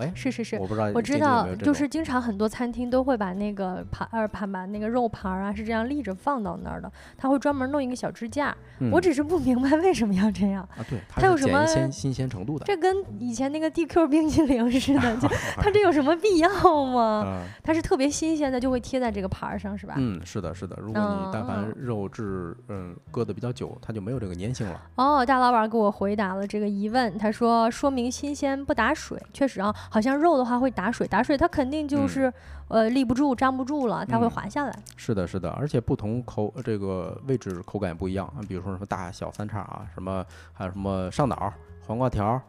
[0.01, 8.55] 哎，是是是，我不知道，我知道，就是经常很多餐厅都会把那个盘儿盘把那个肉盘儿啊是这样立着放到那儿的，他会专门弄一个小支架。
[8.91, 10.83] 我只是不明白为什么要这样啊？
[10.89, 12.65] 对，它有什么新鲜程度的？
[12.65, 15.27] 这跟以前那个 DQ 冰淇淋似的，就
[15.61, 16.49] 它这有什么必要
[16.85, 17.43] 吗？
[17.63, 19.93] 它是特别新鲜的，就会贴在这个盘儿上，是吧？
[19.97, 20.75] 嗯，是的，是的。
[20.81, 24.81] 如果你但凡肉质嗯搁的比较久，它就没有这个粘性了。
[24.95, 29.73] 哦，大老板给我回答了这个疑问，他说说明新鲜不打水，确实啊。
[29.93, 32.31] 好像肉的话会打水，打水它肯定就是，
[32.69, 34.73] 呃，立不住、粘不住了，它会滑下来。
[34.95, 41.53] 是的，是的，而且不同口这个位置口感不一样，比如说什么大小三叉啊，什么还有什么上脑、
[41.85, 42.41] 黄瓜条。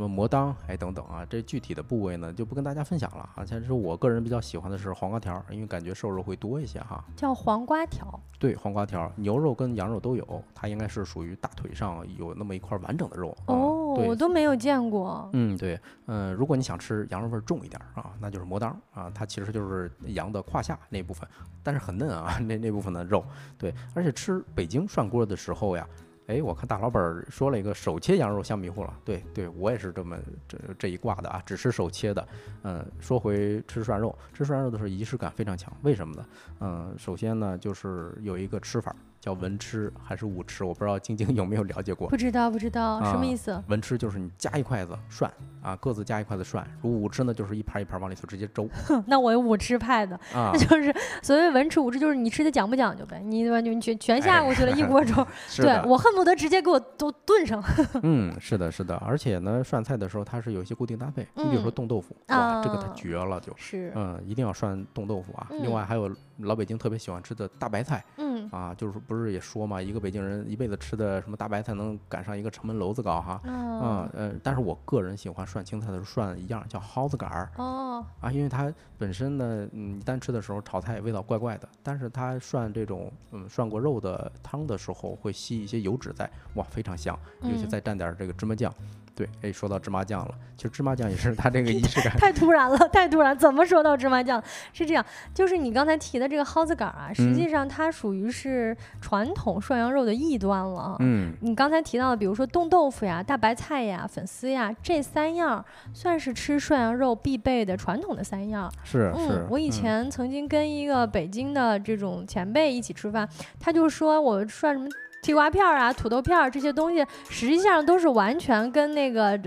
[0.00, 3.44] 什么魔当哎等等啊，这具体的部位呢就不跟大家分享了啊。
[3.44, 7.04] 其实我个人比较喜欢的是黄瓜条，因为感觉瘦肉会多一些哈。
[7.14, 8.18] 叫黄瓜条？
[8.38, 13.36] 对，黄瓜条，牛肉跟羊肉都有，它应该是属于大腿上有那么一块完整的肉。
[13.44, 15.28] 哦，我都没有见过。
[15.34, 21.28] 嗯，对，嗯，如果你想吃羊肉味重一点啊，那就是魔当啊，它其实就是羊的胯下那部分，
[21.62, 23.22] 但是很嫩啊， 那那部分的肉。
[23.58, 25.86] 对，而且吃北京涮锅的时候呀。
[26.30, 28.96] 哎，我看大老板说了一个手切羊肉香迷糊了。
[29.04, 30.16] 对对，我也是这么
[30.46, 32.28] 这这一挂的啊，只吃手切的。
[32.62, 36.26] 嗯，说回吃涮肉，吃涮肉的时候仪式感非常强，为什么呢？
[36.60, 38.94] 嗯，首先呢就是有一个吃法。
[39.20, 40.64] 叫文吃还是武吃？
[40.64, 42.08] 我不知道晶晶有没有了解过。
[42.08, 43.62] 不知道，不知道什么意思。
[43.68, 45.30] 文吃就是你夹一筷子涮
[45.62, 46.66] 啊，各自夹一筷子涮。
[46.80, 48.66] 如武吃呢，就是一盘一盘往里头直接粥。
[49.06, 53.20] 那我武吃派的，那就是所谓文吃武吃，就是你吃的讲不讲究呗？
[53.22, 53.60] 你对吧？
[53.60, 55.14] 就全全下过去了，一锅粥。
[55.58, 57.62] 对我恨不得直接给我都炖上。
[58.02, 58.96] 嗯，是的，是的。
[58.96, 61.28] 而且呢，涮菜的时候它是有一些固定搭配。
[61.34, 63.52] 你比如说冻豆腐，哇，这个它绝了，就。
[63.56, 63.92] 是。
[63.94, 65.46] 嗯，一定要涮冻豆腐啊。
[65.50, 68.02] 另外还有老北京特别喜欢吃的大白菜。
[68.16, 68.29] 嗯。
[68.50, 73.40] 啊，就是不是也说嘛，一个北京人一辈子吃的什么大白菜能赶上一个城门楼子高哈？
[73.44, 77.50] 嗯，呃，但是我个人喜欢涮青菜的时候涮一样叫蒿子杆儿。
[77.56, 88.72] 哦，啊，因为它本身呢，嗯，单吃的时候炒菜味道怪怪的，但是它涮这种嗯涮过肉的汤的时候会吸一些油脂在，哇，非常香，尤其再蘸点这个芝麻酱，
[89.14, 92.12] 对，哎，说到芝麻酱了，其实芝麻酱也是它这个仪式感。
[92.18, 93.36] 太突然了，太突然！
[93.36, 94.42] 怎么说到芝麻酱？
[94.72, 95.04] 是这样，
[95.34, 100.96] 就是你刚才提的这个蒿子杆啊，实际上它属于是传统涮羊肉的异端了。
[101.00, 108.72] 嗯，你刚才提到的，比如说冻豆腐呀、大白菜呀、粉丝呀，这三样算是吃涮羊肉必备的传统的三样。
[108.84, 109.46] 是是。
[109.50, 114.88] 我以前曾经跟一个北京的这种前辈一起吃饭，他就说我涮什么。
[115.22, 119.38] 地瓜片儿啊，土豆片儿这些东西，实际上都是完全跟那个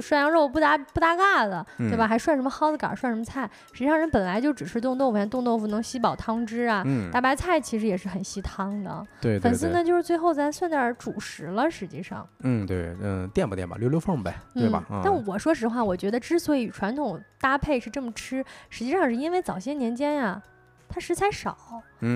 [0.00, 2.06] 涮羊肉不搭不搭嘎的，对吧？
[2.06, 3.48] 还涮什么蒿子杆，涮什么菜？
[3.72, 6.84] 实际上人本来就只吃冻豆腐，冻豆腐能吸饱汤汁啊。
[7.12, 9.06] 大白菜其实也是很吸汤的。
[9.20, 9.38] 对。
[9.40, 12.26] 粉丝呢，就是最后咱算点主食了，实际上。
[12.40, 14.84] 嗯，对，嗯，垫吧垫吧，溜溜缝呗，对吧？
[15.02, 20.40] 但我说实话，我觉得之所以传统搭配是这么吃，实际上是因为早些年间呀。
[20.88, 21.56] 它食材少，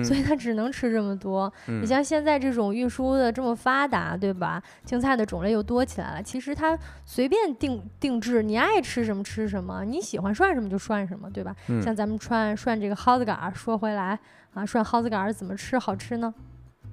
[0.03, 1.51] 所以它只能吃这么多。
[1.67, 4.61] 你像现在这种运输的这么发达，对吧？
[4.85, 6.23] 青菜的种类又多起来了。
[6.23, 11.55] 其实它随便定定制，你爱吃什么吃什么，你喜欢涮什么就涮什么，对吧？
[11.81, 14.17] 像咱们涮涮这个蒿子杆儿，说回来
[14.53, 16.33] 啊，涮蒿子杆儿怎么吃好吃呢？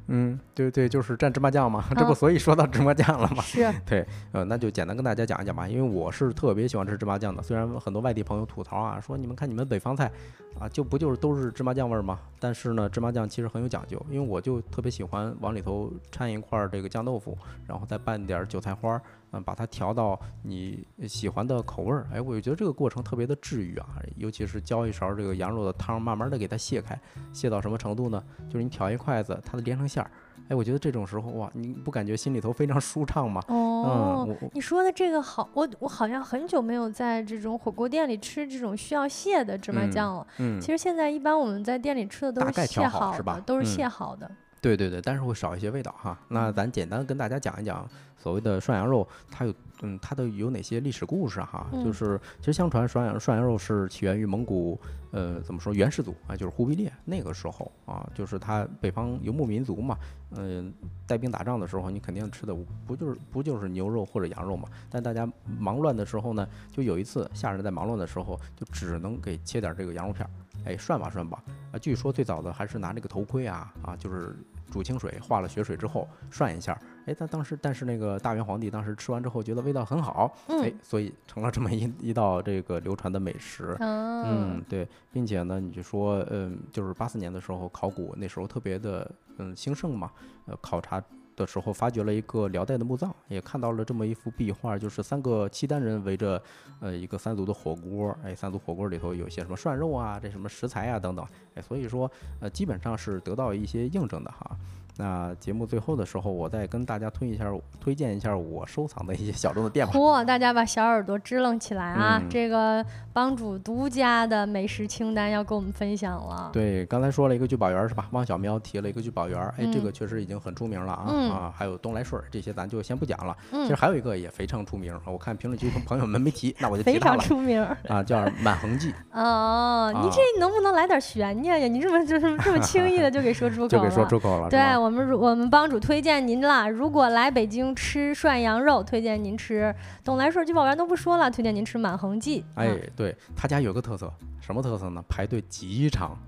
[0.08, 3.42] 嗯，对对，就是蘸芝麻酱嘛，这不所以说到芝麻酱了嘛？
[3.42, 7.42] 是， 对，呃，那就简单跟大家讲一讲吧，因为我是特别喜欢吃芝麻酱的。
[7.42, 10.10] 虽然很多外地朋友吐槽啊，说你们看你们北方菜
[10.58, 12.18] 啊，就不就是都是芝麻酱味儿吗？
[12.40, 17.36] 但是呢，芝麻酱其实很有讲究，因为我就特别喜欢往里头掺一块这个酱豆腐，
[17.66, 19.00] 然后再拌点韭菜花。
[19.32, 26.98] 嗯，把它调到你喜欢的口味儿，哎，我就觉得这个过程特别的治愈啊，尤其是浇一勺这个羊肉的汤，慢慢的给它卸开，
[27.32, 28.22] 卸到什么程度呢？
[28.48, 30.10] 就是你挑一筷子，它连成线儿，
[30.48, 33.42] 哎，我觉得这种时候哇，你不感觉心里头非常舒畅吗？
[33.48, 40.26] 哦，你说的这个好，我我好像很久没有在这种火锅店里吃这种需要卸的芝麻酱了。
[40.38, 44.30] 嗯，其实现在一般我们在店里吃的都是卸好的，都是卸好的。
[44.60, 46.18] 对对对，但是会少一些味道哈。
[46.28, 47.86] 那咱简单跟大家讲一讲。
[48.18, 51.66] 所谓的涮羊肉，它有嗯，它的有哪些历史故事哈？
[51.84, 54.78] 就是其实相传涮羊涮羊肉是起源于蒙古，
[55.12, 59.96] 呃，怎么说元世祖啊，就是忽必烈那个时候啊，就是他北方游牧民族嘛，
[60.32, 60.74] 嗯，
[61.06, 62.52] 带兵打仗的时候，你肯定吃的
[62.84, 64.68] 不就是不就是牛肉或者羊肉嘛？
[64.90, 70.30] 但大家忙乱的时候呢，就有一次下人在忙乱的时候，就只能给切点这个羊肉片儿，
[70.64, 71.40] 哎，涮吧涮吧
[71.70, 71.78] 啊。
[71.78, 74.36] 据说最早的还是拿这个头盔啊啊，就是
[74.70, 76.78] 煮清水化了血水之后涮一下。
[77.06, 83.74] 哎，他当时，但是那个大元皇帝当时吃完之后觉得味道很好，哎，所以成了这么一一道这个流传的美食。
[83.80, 90.10] 嗯，对，并且呢，你就说，嗯，就是八四年的时候考古那时候特别的嗯兴盛嘛，
[90.44, 91.02] 呃，考察
[91.38, 96.42] 的时候发掘了一个辽代的墓葬，也看到了这么一幅壁画，就是三个契丹人围着
[96.80, 101.24] 呃一个三足的火锅，哎，三足火锅里头有些什么涮肉啊，这什么食材啊等等，
[101.54, 102.10] 哎，所以说
[102.40, 104.56] 呃基本上是得到一些印证的哈。
[105.00, 107.44] 那节目最后的时候，我再跟大家推一下，
[107.78, 109.92] 推荐一下我收藏的一些小众的店吧。
[109.92, 112.20] 嚯，大家把小耳朵支棱起来啊！
[112.28, 116.50] 这个帮主独家的美食清单要跟我们分享了。
[116.52, 118.08] 对，刚才说了一个聚宝园是吧？
[118.10, 121.54] 汪小喵提了一个聚宝园，哎，这个确实已经很出名了啊啊！
[121.56, 123.36] 还有东来顺这些咱就先不讲了。
[123.52, 127.18] 其实还有一个也非常出名，我看评论区朋友们没提，那我就提它了。
[127.18, 128.92] 非常出名啊，叫满恒记。
[129.12, 131.68] 哦，你这能不能来点悬念呀？
[131.68, 133.68] 你这么就是这么轻易的就给说出口了？
[133.68, 134.50] 就给说出口了。
[134.50, 134.87] 对我。
[134.88, 142.42] 我们我们帮主推荐您了，如果来北京吃涮羊肉，推荐您吃董来顺聚宝源都不说了，推荐您吃满恒记。
[142.54, 144.10] 哎，对他家有个特色，
[144.40, 145.04] 什么特色呢？
[145.06, 146.18] 排队极长。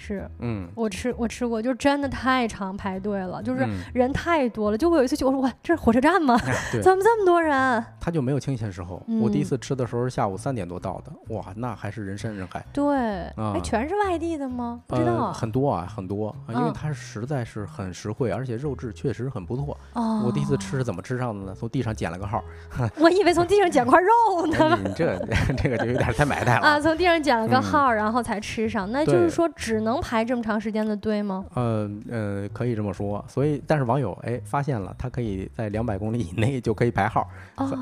[0.00, 4.78] 是，嗯，我吃我吃过，就真的太长排队了，就是人太多了。
[4.78, 6.38] 就我有一次去，我说哇，这是火车站吗？
[6.80, 7.84] 怎么这么多人？
[7.98, 9.02] 他就没有清闲时候。
[9.20, 12.64] 我第一次吃的时候是下午三点多到的，哇，那还是人山人海。
[12.72, 14.80] 对，哎，全是外地的吗？
[14.86, 19.76] 不知道，很多啊，很多，因为它实在是很实惠，而且肉质确实很不错。
[19.94, 21.54] 哦，我第一次吃是怎么吃上的呢？
[21.58, 22.40] 从地上捡了个号。
[23.00, 24.78] 我以为从地上捡块肉呢。
[24.84, 25.18] 你这
[25.56, 26.80] 这个就有点太埋汰了啊！
[26.80, 29.78] 从地上捡了个号，然后才吃上，那就是说只。
[29.80, 31.44] 能排这么长时间的队吗？
[31.54, 33.24] 呃呃，可以这么说。
[33.28, 37.26] 所以，但是网友哎发现了，他可以在两百公里以内就可以排号。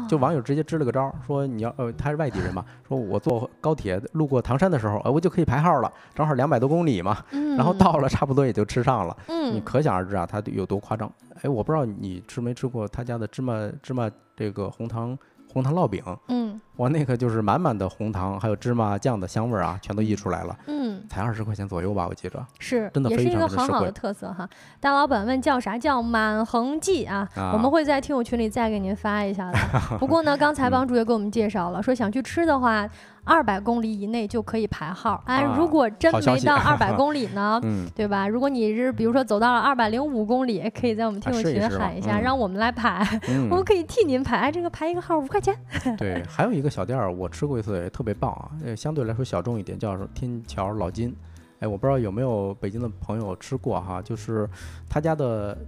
[0.09, 7.25] 就网友直接支了个招，说你要呃他是外地人嘛，说我坐高铁路过唐山的时候，呃我就可以排号了，正好两百多公里嘛。
[7.57, 9.17] 然后到了差不多也就吃上了。
[9.29, 9.55] 嗯。
[9.55, 11.11] 你可想而知啊，他有多夸张。
[11.43, 15.17] 哎，我不知道你吃没吃过他家的芝麻芝麻这个红糖
[15.57, 16.03] 红糖烙饼。
[16.29, 16.61] 嗯。
[16.77, 20.55] 我那个就是满满的红糖，还有芝麻酱的香味儿啊，全都溢出来了。
[20.67, 22.45] 嗯，才二十块钱左右吧，我记着。
[22.59, 24.47] 是，真的也是一个很好的特色哈。
[24.79, 25.79] 大老板问叫啥？
[25.79, 27.27] 叫满恒记啊。
[27.55, 29.59] 我们会在听友群里再给您发一下的。
[29.99, 32.87] 不过呢，刚才帮主也给我们介绍了，说想去吃的话。
[33.27, 37.61] 二百公里以内就可以排号，哎，如果真没到二百公里呢，
[37.93, 38.29] 对吧？
[38.29, 43.05] 如果你是比如说走到了二百零五公里，可以在我们听友群喊一下，让我们来排，
[43.51, 45.55] 我们可以替您排，哎，这个排一个号五块钱。
[45.99, 51.13] 对，还有一个小店儿，我吃过一次，也特别棒啊，相对来说小众一点，叫天桥老金。
[51.59, 54.49] 哎，我不知道有没有北京的朋友吃过哈，就是
[54.89, 55.59] 他家的。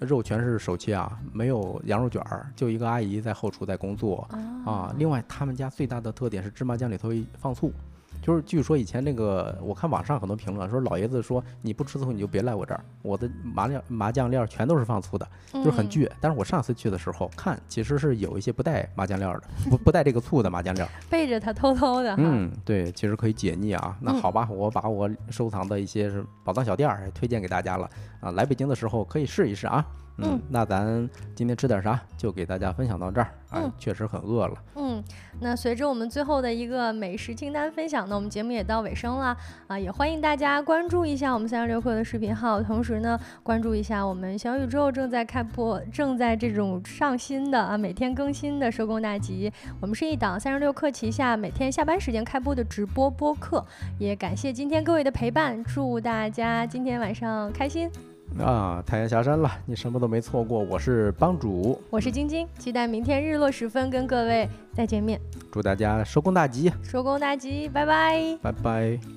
[0.00, 4.28] 肉全是手切啊，没有羊肉卷儿，就一个阿姨在后厨在工作
[4.64, 4.94] 啊。
[4.98, 7.72] 另外，他们家最大的特点是芝麻酱里头放醋，
[8.22, 16.10] 就是据说以前那个，我看网上很多评论说，老爷子说你不吃醋你就别来我这儿，我的麻料麻酱料全都是放醋的，就是很倔。
[16.20, 22.14] 但是我上次去的时候看，其实是有一些不带麻酱料的，不不带这个醋的麻酱料， 背着他偷偷的。
[22.18, 23.96] 嗯，对，其实可以解腻啊。
[24.00, 27.88] 那好吧，我把我收藏的一些是宝藏小店儿推荐给大家了。
[28.20, 29.84] 啊，来北京的时候可以试一试啊。
[30.18, 32.00] 嗯，那咱今天吃点啥？
[32.16, 33.28] 就给大家分享到这儿。
[33.52, 34.54] 嗯，确实很饿了。
[34.74, 35.02] 嗯，
[35.40, 39.36] 那随着我们最后的一个美食清单分享呢，我们节目也到尾声了
[39.66, 39.78] 啊！
[39.78, 49.52] 也欢迎大家关注一下我们三十六课的视频号，同时呢，关注一下我们小宇宙正在开播、正在这种上新的啊，每天更新的收工大吉。
[49.80, 53.64] 我们是一档三十六课旗下每天下班时间开播的直播播客。
[53.98, 57.90] 也感谢今天各位的陪伴，祝大家今天晚上开心。
[58.38, 60.58] 啊，太阳下山了，你什么都没错过。
[60.58, 65.20] 我是帮主，我是晶晶，期待明天日落时分跟各位再见面。
[65.50, 69.15] 祝大家收工大吉，收工大吉，拜拜，拜拜。